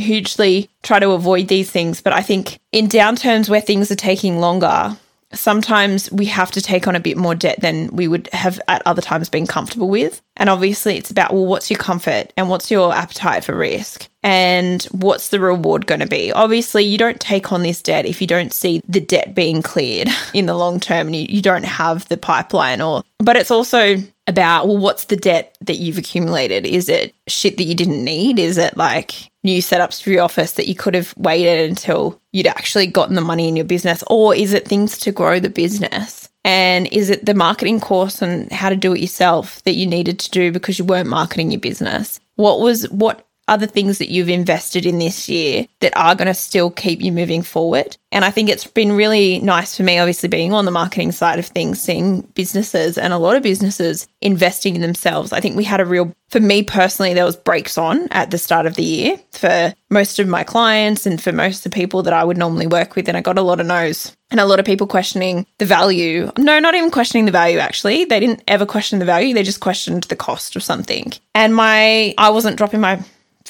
hugely 0.00 0.68
try 0.82 0.98
to 0.98 1.10
avoid 1.10 1.48
these 1.48 1.70
things. 1.70 2.00
But 2.00 2.12
I 2.12 2.22
think 2.22 2.58
in 2.72 2.88
downturns 2.88 3.48
where 3.48 3.60
things 3.60 3.90
are 3.90 3.96
taking 3.96 4.38
longer, 4.38 4.96
sometimes 5.32 6.10
we 6.10 6.26
have 6.26 6.50
to 6.52 6.60
take 6.60 6.88
on 6.88 6.96
a 6.96 7.00
bit 7.00 7.16
more 7.16 7.34
debt 7.34 7.60
than 7.60 7.88
we 7.94 8.08
would 8.08 8.28
have 8.32 8.60
at 8.68 8.82
other 8.86 9.02
times 9.02 9.28
been 9.28 9.46
comfortable 9.46 9.88
with. 9.88 10.20
And 10.36 10.48
obviously, 10.48 10.96
it's 10.96 11.10
about, 11.10 11.32
well, 11.32 11.46
what's 11.46 11.70
your 11.70 11.78
comfort 11.78 12.32
and 12.36 12.48
what's 12.48 12.70
your 12.70 12.92
appetite 12.92 13.44
for 13.44 13.54
risk? 13.54 14.08
And 14.22 14.82
what's 14.92 15.28
the 15.28 15.40
reward 15.40 15.86
going 15.86 16.00
to 16.00 16.06
be? 16.06 16.32
Obviously, 16.32 16.84
you 16.84 16.98
don't 16.98 17.20
take 17.20 17.52
on 17.52 17.62
this 17.62 17.80
debt 17.82 18.06
if 18.06 18.20
you 18.20 18.26
don't 18.26 18.52
see 18.52 18.82
the 18.88 19.00
debt 19.00 19.34
being 19.34 19.62
cleared 19.62 20.08
in 20.34 20.46
the 20.46 20.54
long 20.54 20.80
term 20.80 21.08
and 21.08 21.16
you, 21.16 21.26
you 21.28 21.42
don't 21.42 21.64
have 21.64 22.08
the 22.08 22.16
pipeline 22.16 22.80
or, 22.80 23.02
but 23.18 23.36
it's 23.36 23.50
also 23.50 23.96
about, 24.26 24.66
well, 24.66 24.78
what's 24.78 25.06
the 25.06 25.16
debt 25.16 25.56
that 25.62 25.76
you've 25.76 25.98
accumulated? 25.98 26.66
Is 26.66 26.88
it 26.88 27.14
shit 27.26 27.56
that 27.56 27.64
you 27.64 27.74
didn't 27.74 28.04
need? 28.04 28.38
Is 28.38 28.58
it 28.58 28.76
like 28.76 29.29
new 29.42 29.60
setups 29.62 30.02
for 30.02 30.10
your 30.10 30.22
office 30.22 30.52
that 30.52 30.68
you 30.68 30.74
could 30.74 30.94
have 30.94 31.14
waited 31.16 31.68
until 31.68 32.20
you'd 32.32 32.46
actually 32.46 32.86
gotten 32.86 33.14
the 33.14 33.20
money 33.20 33.48
in 33.48 33.56
your 33.56 33.64
business? 33.64 34.04
Or 34.08 34.34
is 34.34 34.52
it 34.52 34.68
things 34.68 34.98
to 34.98 35.12
grow 35.12 35.40
the 35.40 35.50
business? 35.50 36.28
And 36.44 36.86
is 36.92 37.10
it 37.10 37.26
the 37.26 37.34
marketing 37.34 37.80
course 37.80 38.22
and 38.22 38.50
how 38.50 38.70
to 38.70 38.76
do 38.76 38.94
it 38.94 39.00
yourself 39.00 39.62
that 39.64 39.74
you 39.74 39.86
needed 39.86 40.18
to 40.20 40.30
do 40.30 40.52
because 40.52 40.78
you 40.78 40.84
weren't 40.84 41.08
marketing 41.08 41.50
your 41.50 41.60
business? 41.60 42.20
What 42.36 42.60
was, 42.60 42.88
what 42.90 43.26
other 43.50 43.66
things 43.66 43.98
that 43.98 44.08
you've 44.08 44.28
invested 44.28 44.86
in 44.86 44.98
this 44.98 45.28
year 45.28 45.66
that 45.80 45.92
are 45.96 46.14
going 46.14 46.28
to 46.28 46.34
still 46.34 46.70
keep 46.70 47.02
you 47.02 47.10
moving 47.10 47.42
forward. 47.42 47.96
And 48.12 48.24
I 48.24 48.30
think 48.30 48.48
it's 48.48 48.66
been 48.66 48.92
really 48.92 49.40
nice 49.40 49.76
for 49.76 49.82
me, 49.82 49.98
obviously, 49.98 50.28
being 50.28 50.52
on 50.52 50.64
the 50.64 50.70
marketing 50.70 51.12
side 51.12 51.38
of 51.38 51.46
things, 51.46 51.80
seeing 51.80 52.22
businesses 52.34 52.96
and 52.96 53.12
a 53.12 53.18
lot 53.18 53.36
of 53.36 53.42
businesses 53.42 54.08
investing 54.20 54.76
in 54.76 54.80
themselves. 54.80 55.32
I 55.32 55.40
think 55.40 55.56
we 55.56 55.64
had 55.64 55.80
a 55.80 55.84
real, 55.84 56.14
for 56.28 56.40
me 56.40 56.62
personally, 56.62 57.12
there 57.12 57.24
was 57.24 57.36
breaks 57.36 57.76
on 57.76 58.08
at 58.10 58.30
the 58.30 58.38
start 58.38 58.66
of 58.66 58.76
the 58.76 58.84
year 58.84 59.16
for 59.32 59.74
most 59.90 60.18
of 60.18 60.28
my 60.28 60.44
clients 60.44 61.04
and 61.06 61.20
for 61.20 61.32
most 61.32 61.66
of 61.66 61.72
the 61.72 61.76
people 61.76 62.04
that 62.04 62.12
I 62.12 62.24
would 62.24 62.38
normally 62.38 62.68
work 62.68 62.94
with. 62.94 63.08
And 63.08 63.16
I 63.16 63.20
got 63.20 63.38
a 63.38 63.42
lot 63.42 63.60
of 63.60 63.66
no's 63.66 64.16
and 64.30 64.38
a 64.38 64.46
lot 64.46 64.60
of 64.60 64.66
people 64.66 64.86
questioning 64.86 65.44
the 65.58 65.66
value. 65.66 66.30
No, 66.38 66.60
not 66.60 66.76
even 66.76 66.92
questioning 66.92 67.26
the 67.26 67.32
value, 67.32 67.58
actually. 67.58 68.04
They 68.04 68.20
didn't 68.20 68.42
ever 68.46 68.64
question 68.64 69.00
the 69.00 69.04
value. 69.04 69.34
They 69.34 69.42
just 69.42 69.60
questioned 69.60 70.04
the 70.04 70.16
cost 70.16 70.54
of 70.54 70.62
something. 70.62 71.12
And 71.34 71.54
my, 71.54 72.14
I 72.16 72.30
wasn't 72.30 72.56
dropping 72.56 72.80
my 72.80 73.00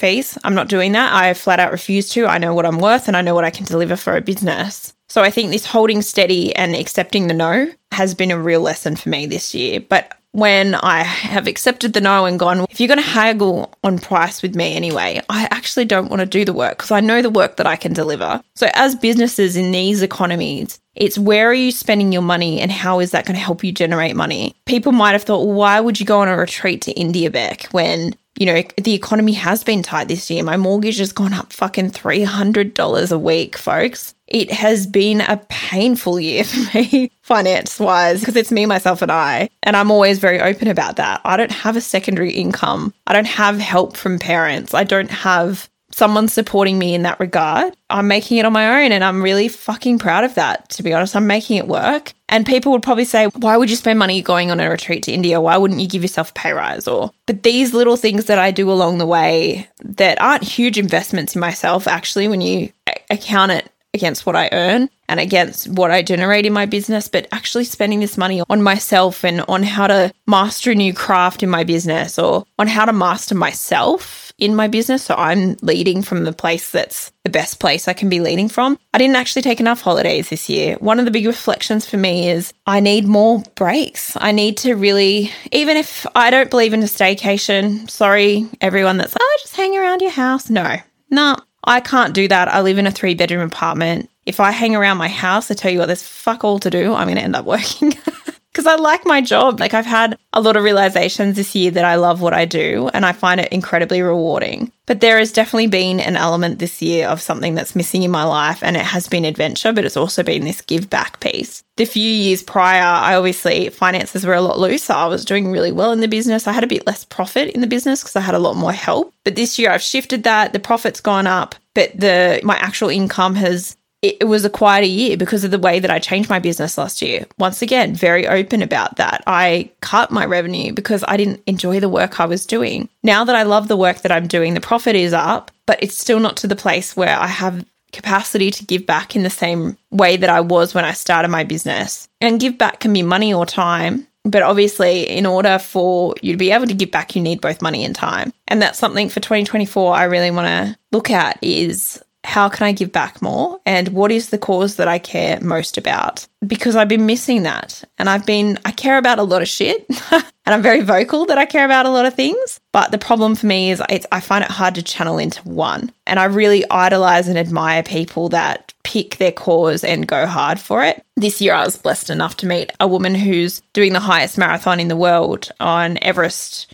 fees. 0.01 0.37
I'm 0.43 0.55
not 0.55 0.67
doing 0.67 0.91
that. 0.93 1.13
I 1.13 1.33
flat 1.33 1.59
out 1.59 1.71
refuse 1.71 2.09
to. 2.09 2.25
I 2.25 2.39
know 2.39 2.53
what 2.53 2.65
I'm 2.65 2.79
worth 2.79 3.07
and 3.07 3.15
I 3.15 3.21
know 3.21 3.35
what 3.35 3.45
I 3.45 3.51
can 3.51 3.65
deliver 3.65 3.95
for 3.95 4.17
a 4.17 4.21
business. 4.21 4.93
So 5.07 5.21
I 5.21 5.29
think 5.29 5.51
this 5.51 5.65
holding 5.65 6.01
steady 6.01 6.55
and 6.55 6.75
accepting 6.75 7.27
the 7.27 7.33
no 7.33 7.71
has 7.91 8.13
been 8.13 8.31
a 8.31 8.39
real 8.39 8.61
lesson 8.61 8.95
for 8.95 9.09
me 9.09 9.25
this 9.25 9.53
year. 9.53 9.79
But 9.79 10.17
when 10.31 10.75
I 10.75 11.03
have 11.03 11.47
accepted 11.47 11.93
the 11.93 12.01
no 12.01 12.25
and 12.25 12.39
gone, 12.39 12.65
if 12.69 12.79
you're 12.79 12.87
going 12.87 12.97
to 12.97 13.05
haggle 13.05 13.73
on 13.83 13.99
price 13.99 14.41
with 14.41 14.55
me 14.55 14.75
anyway, 14.75 15.21
I 15.29 15.47
actually 15.51 15.85
don't 15.85 16.09
want 16.09 16.21
to 16.21 16.25
do 16.25 16.45
the 16.45 16.53
work 16.53 16.77
because 16.77 16.91
I 16.91 17.01
know 17.01 17.21
the 17.21 17.29
work 17.29 17.57
that 17.57 17.67
I 17.67 17.75
can 17.75 17.93
deliver. 17.93 18.41
So, 18.55 18.69
as 18.73 18.95
businesses 18.95 19.57
in 19.57 19.71
these 19.71 20.01
economies, 20.01 20.79
it's 20.95 21.17
where 21.17 21.49
are 21.49 21.53
you 21.53 21.71
spending 21.71 22.11
your 22.13 22.21
money 22.21 22.61
and 22.61 22.71
how 22.71 22.99
is 22.99 23.11
that 23.11 23.25
going 23.25 23.35
to 23.35 23.43
help 23.43 23.63
you 23.63 23.71
generate 23.71 24.15
money? 24.15 24.55
People 24.65 24.93
might 24.93 25.11
have 25.11 25.23
thought, 25.23 25.45
well, 25.45 25.55
why 25.55 25.79
would 25.79 25.99
you 25.99 26.05
go 26.05 26.21
on 26.21 26.29
a 26.29 26.37
retreat 26.37 26.81
to 26.83 26.91
India 26.93 27.29
back 27.29 27.63
when 27.71 28.15
you 28.41 28.47
know, 28.47 28.63
the 28.77 28.95
economy 28.95 29.33
has 29.33 29.63
been 29.63 29.83
tight 29.83 30.07
this 30.07 30.31
year. 30.31 30.43
My 30.43 30.57
mortgage 30.57 30.97
has 30.97 31.13
gone 31.13 31.31
up 31.31 31.53
fucking 31.53 31.91
$300 31.91 33.11
a 33.11 33.19
week, 33.19 33.55
folks. 33.55 34.15
It 34.27 34.51
has 34.51 34.87
been 34.87 35.21
a 35.21 35.37
painful 35.47 36.19
year 36.19 36.43
for 36.45 36.75
me, 36.75 37.11
finance 37.21 37.79
wise, 37.79 38.21
because 38.21 38.35
it's 38.35 38.51
me, 38.51 38.65
myself, 38.65 39.03
and 39.03 39.11
I. 39.11 39.47
And 39.61 39.77
I'm 39.77 39.91
always 39.91 40.17
very 40.17 40.41
open 40.41 40.69
about 40.69 40.95
that. 40.95 41.21
I 41.23 41.37
don't 41.37 41.51
have 41.51 41.77
a 41.77 41.81
secondary 41.81 42.31
income. 42.31 42.95
I 43.05 43.13
don't 43.13 43.27
have 43.27 43.59
help 43.59 43.95
from 43.95 44.17
parents. 44.17 44.73
I 44.73 44.85
don't 44.85 45.11
have 45.11 45.69
someone 45.93 46.27
supporting 46.27 46.77
me 46.77 46.93
in 46.93 47.03
that 47.03 47.19
regard. 47.19 47.75
I'm 47.89 48.07
making 48.07 48.37
it 48.37 48.45
on 48.45 48.53
my 48.53 48.83
own 48.83 48.91
and 48.91 49.03
I'm 49.03 49.21
really 49.21 49.47
fucking 49.47 49.99
proud 49.99 50.23
of 50.23 50.35
that, 50.35 50.69
to 50.69 50.83
be 50.83 50.93
honest. 50.93 51.15
I'm 51.15 51.27
making 51.27 51.57
it 51.57 51.67
work. 51.67 52.13
And 52.29 52.45
people 52.45 52.71
would 52.71 52.83
probably 52.83 53.05
say, 53.05 53.27
why 53.27 53.57
would 53.57 53.69
you 53.69 53.75
spend 53.75 53.99
money 53.99 54.21
going 54.21 54.51
on 54.51 54.59
a 54.59 54.69
retreat 54.69 55.03
to 55.03 55.11
India? 55.11 55.41
Why 55.41 55.57
wouldn't 55.57 55.81
you 55.81 55.87
give 55.87 56.01
yourself 56.01 56.31
a 56.31 56.33
pay 56.33 56.53
rise? 56.53 56.87
Or, 56.87 57.11
but 57.27 57.43
these 57.43 57.73
little 57.73 57.97
things 57.97 58.25
that 58.25 58.39
I 58.39 58.51
do 58.51 58.71
along 58.71 58.97
the 58.97 59.05
way 59.05 59.67
that 59.83 60.21
aren't 60.21 60.43
huge 60.43 60.77
investments 60.77 61.35
in 61.35 61.41
myself, 61.41 61.87
actually, 61.87 62.27
when 62.27 62.41
you 62.41 62.71
account 63.09 63.51
it 63.51 63.69
against 63.93 64.25
what 64.25 64.35
I 64.35 64.49
earn 64.51 64.89
and 65.09 65.19
against 65.19 65.67
what 65.67 65.91
I 65.91 66.01
generate 66.01 66.45
in 66.45 66.53
my 66.53 66.65
business, 66.65 67.09
but 67.09 67.27
actually 67.31 67.65
spending 67.65 67.99
this 67.99 68.17
money 68.17 68.41
on 68.49 68.61
myself 68.61 69.25
and 69.25 69.41
on 69.41 69.63
how 69.63 69.87
to 69.87 70.13
master 70.27 70.71
a 70.71 70.75
new 70.75 70.93
craft 70.93 71.43
in 71.43 71.49
my 71.49 71.65
business 71.65 72.17
or 72.17 72.45
on 72.57 72.67
how 72.67 72.85
to 72.85 72.93
master 72.93 73.35
myself 73.35 74.30
in 74.41 74.55
my 74.55 74.67
business. 74.67 75.03
So 75.03 75.15
I'm 75.15 75.55
leading 75.61 76.01
from 76.01 76.25
the 76.25 76.33
place 76.33 76.71
that's 76.71 77.11
the 77.23 77.29
best 77.29 77.59
place 77.59 77.87
I 77.87 77.93
can 77.93 78.09
be 78.09 78.19
leading 78.19 78.49
from. 78.49 78.77
I 78.93 78.97
didn't 78.97 79.15
actually 79.15 79.43
take 79.43 79.59
enough 79.59 79.81
holidays 79.81 80.29
this 80.29 80.49
year. 80.49 80.75
One 80.79 80.97
of 80.97 81.05
the 81.05 81.11
big 81.11 81.27
reflections 81.27 81.85
for 81.85 81.97
me 81.97 82.29
is 82.29 82.51
I 82.65 82.79
need 82.79 83.07
more 83.07 83.43
breaks. 83.55 84.17
I 84.19 84.31
need 84.31 84.57
to 84.57 84.73
really, 84.73 85.31
even 85.51 85.77
if 85.77 86.07
I 86.15 86.31
don't 86.31 86.49
believe 86.49 86.73
in 86.73 86.81
a 86.81 86.87
staycation, 86.87 87.89
sorry, 87.89 88.49
everyone 88.59 88.97
that's 88.97 89.13
like, 89.13 89.21
oh, 89.21 89.37
just 89.41 89.55
hang 89.55 89.77
around 89.77 90.01
your 90.01 90.11
house. 90.11 90.49
No, 90.49 90.77
no, 91.11 91.37
I 91.63 91.79
can't 91.79 92.15
do 92.15 92.27
that. 92.27 92.47
I 92.47 92.61
live 92.61 92.79
in 92.79 92.87
a 92.87 92.91
three 92.91 93.13
bedroom 93.13 93.41
apartment. 93.41 94.09
If 94.25 94.39
I 94.39 94.51
hang 94.51 94.75
around 94.75 94.97
my 94.97 95.07
house, 95.07 95.51
I 95.51 95.53
tell 95.53 95.71
you 95.71 95.79
what, 95.79 95.85
there's 95.85 96.03
fuck 96.03 96.43
all 96.43 96.59
to 96.59 96.69
do. 96.71 96.93
I'm 96.93 97.07
going 97.07 97.17
to 97.17 97.23
end 97.23 97.35
up 97.35 97.45
working. 97.45 97.93
because 98.51 98.67
I 98.67 98.75
like 98.75 99.05
my 99.05 99.21
job. 99.21 99.59
Like 99.59 99.73
I've 99.73 99.85
had 99.85 100.17
a 100.33 100.41
lot 100.41 100.57
of 100.57 100.63
realizations 100.63 101.35
this 101.35 101.55
year 101.55 101.71
that 101.71 101.85
I 101.85 101.95
love 101.95 102.21
what 102.21 102.33
I 102.33 102.45
do 102.45 102.89
and 102.93 103.05
I 103.05 103.13
find 103.13 103.39
it 103.39 103.51
incredibly 103.51 104.01
rewarding. 104.01 104.71
But 104.85 104.99
there 104.99 105.19
has 105.19 105.31
definitely 105.31 105.67
been 105.67 106.01
an 106.01 106.17
element 106.17 106.59
this 106.59 106.81
year 106.81 107.07
of 107.07 107.21
something 107.21 107.55
that's 107.55 107.75
missing 107.75 108.03
in 108.03 108.11
my 108.11 108.25
life 108.25 108.61
and 108.61 108.75
it 108.75 108.83
has 108.83 109.07
been 109.07 109.23
adventure, 109.23 109.71
but 109.71 109.85
it's 109.85 109.95
also 109.95 110.21
been 110.21 110.43
this 110.43 110.61
give 110.61 110.89
back 110.89 111.21
piece. 111.21 111.63
The 111.77 111.85
few 111.85 112.09
years 112.09 112.43
prior, 112.43 112.83
I 112.83 113.15
obviously 113.15 113.69
finances 113.69 114.25
were 114.25 114.33
a 114.33 114.41
lot 114.41 114.59
looser. 114.59 114.93
I 114.93 115.07
was 115.07 115.23
doing 115.23 115.49
really 115.49 115.71
well 115.71 115.93
in 115.93 116.01
the 116.01 116.07
business. 116.07 116.45
I 116.45 116.51
had 116.51 116.65
a 116.65 116.67
bit 116.67 116.85
less 116.85 117.05
profit 117.05 117.49
in 117.55 117.61
the 117.61 117.67
business 117.67 118.01
because 118.01 118.17
I 118.17 118.21
had 118.21 118.35
a 118.35 118.39
lot 118.39 118.57
more 118.57 118.73
help. 118.73 119.13
But 119.23 119.35
this 119.35 119.57
year 119.57 119.71
I've 119.71 119.81
shifted 119.81 120.23
that. 120.23 120.51
The 120.51 120.59
profit's 120.59 120.99
gone 120.99 121.27
up, 121.27 121.55
but 121.73 121.97
the 121.97 122.41
my 122.43 122.57
actual 122.57 122.89
income 122.89 123.35
has 123.35 123.77
it 124.01 124.27
was 124.27 124.43
a 124.45 124.49
quieter 124.49 124.87
year 124.87 125.15
because 125.15 125.43
of 125.43 125.51
the 125.51 125.59
way 125.59 125.79
that 125.79 125.91
I 125.91 125.99
changed 125.99 126.29
my 126.29 126.39
business 126.39 126.77
last 126.77 127.01
year. 127.01 127.25
Once 127.37 127.61
again, 127.61 127.93
very 127.93 128.27
open 128.27 128.63
about 128.63 128.95
that. 128.95 129.23
I 129.27 129.69
cut 129.81 130.09
my 130.09 130.25
revenue 130.25 130.73
because 130.73 131.03
I 131.07 131.17
didn't 131.17 131.43
enjoy 131.45 131.79
the 131.79 131.89
work 131.89 132.19
I 132.19 132.25
was 132.25 132.47
doing. 132.47 132.89
Now 133.03 133.23
that 133.23 133.35
I 133.35 133.43
love 133.43 133.67
the 133.67 133.77
work 133.77 134.01
that 134.01 134.11
I'm 134.11 134.27
doing, 134.27 134.55
the 134.55 134.61
profit 134.61 134.95
is 134.95 135.13
up, 135.13 135.51
but 135.67 135.81
it's 135.83 135.97
still 135.97 136.19
not 136.19 136.37
to 136.37 136.47
the 136.47 136.55
place 136.55 136.95
where 136.97 137.15
I 137.15 137.27
have 137.27 137.63
capacity 137.91 138.49
to 138.49 138.65
give 138.65 138.85
back 138.85 139.15
in 139.15 139.23
the 139.23 139.29
same 139.29 139.77
way 139.91 140.17
that 140.17 140.29
I 140.29 140.41
was 140.41 140.73
when 140.73 140.85
I 140.85 140.93
started 140.93 141.29
my 141.29 141.43
business. 141.43 142.07
And 142.21 142.39
give 142.39 142.57
back 142.57 142.79
can 142.79 142.93
be 142.93 143.03
money 143.03 143.33
or 143.33 143.45
time. 143.45 144.07
But 144.23 144.43
obviously, 144.43 145.09
in 145.09 145.25
order 145.25 145.57
for 145.59 146.15
you 146.21 146.33
to 146.33 146.37
be 146.37 146.51
able 146.51 146.67
to 146.67 146.75
give 146.75 146.91
back, 146.91 147.15
you 147.15 147.21
need 147.21 147.41
both 147.41 147.61
money 147.61 147.83
and 147.83 147.95
time. 147.95 148.31
And 148.47 148.61
that's 148.61 148.77
something 148.77 149.09
for 149.09 149.19
2024 149.19 149.95
I 149.95 150.03
really 150.03 150.31
want 150.31 150.47
to 150.47 150.77
look 150.91 151.09
at 151.09 151.39
is 151.41 152.01
how 152.23 152.49
can 152.49 152.65
I 152.65 152.71
give 152.71 152.91
back 152.91 153.21
more? 153.21 153.59
And 153.65 153.89
what 153.89 154.11
is 154.11 154.29
the 154.29 154.37
cause 154.37 154.75
that 154.75 154.87
I 154.87 154.99
care 154.99 155.39
most 155.41 155.77
about? 155.77 156.27
Because 156.45 156.75
I've 156.75 156.87
been 156.87 157.05
missing 157.05 157.43
that. 157.43 157.83
And 157.97 158.09
I've 158.09 158.25
been, 158.25 158.59
I 158.63 158.71
care 158.71 158.97
about 158.97 159.19
a 159.19 159.23
lot 159.23 159.41
of 159.41 159.47
shit. 159.47 159.85
and 160.11 160.23
I'm 160.45 160.61
very 160.61 160.81
vocal 160.81 161.25
that 161.25 161.37
I 161.37 161.45
care 161.45 161.65
about 161.65 161.85
a 161.85 161.89
lot 161.89 162.05
of 162.05 162.13
things. 162.13 162.59
But 162.71 162.91
the 162.91 162.97
problem 162.97 163.35
for 163.35 163.47
me 163.47 163.71
is 163.71 163.81
I 164.11 164.19
find 164.19 164.43
it 164.43 164.51
hard 164.51 164.75
to 164.75 164.83
channel 164.83 165.17
into 165.17 165.41
one. 165.47 165.91
And 166.05 166.19
I 166.19 166.25
really 166.25 166.63
idolize 166.69 167.27
and 167.27 167.37
admire 167.37 167.83
people 167.83 168.29
that 168.29 168.73
pick 168.83 169.17
their 169.17 169.31
cause 169.31 169.83
and 169.83 170.07
go 170.07 170.25
hard 170.25 170.59
for 170.59 170.83
it. 170.83 171.03
This 171.15 171.41
year, 171.41 171.53
I 171.53 171.65
was 171.65 171.77
blessed 171.77 172.09
enough 172.09 172.37
to 172.37 172.47
meet 172.47 172.71
a 172.79 172.87
woman 172.87 173.15
who's 173.15 173.61
doing 173.73 173.93
the 173.93 173.99
highest 173.99 174.37
marathon 174.37 174.79
in 174.79 174.87
the 174.87 174.95
world 174.95 175.51
on 175.59 175.97
Everest 176.01 176.73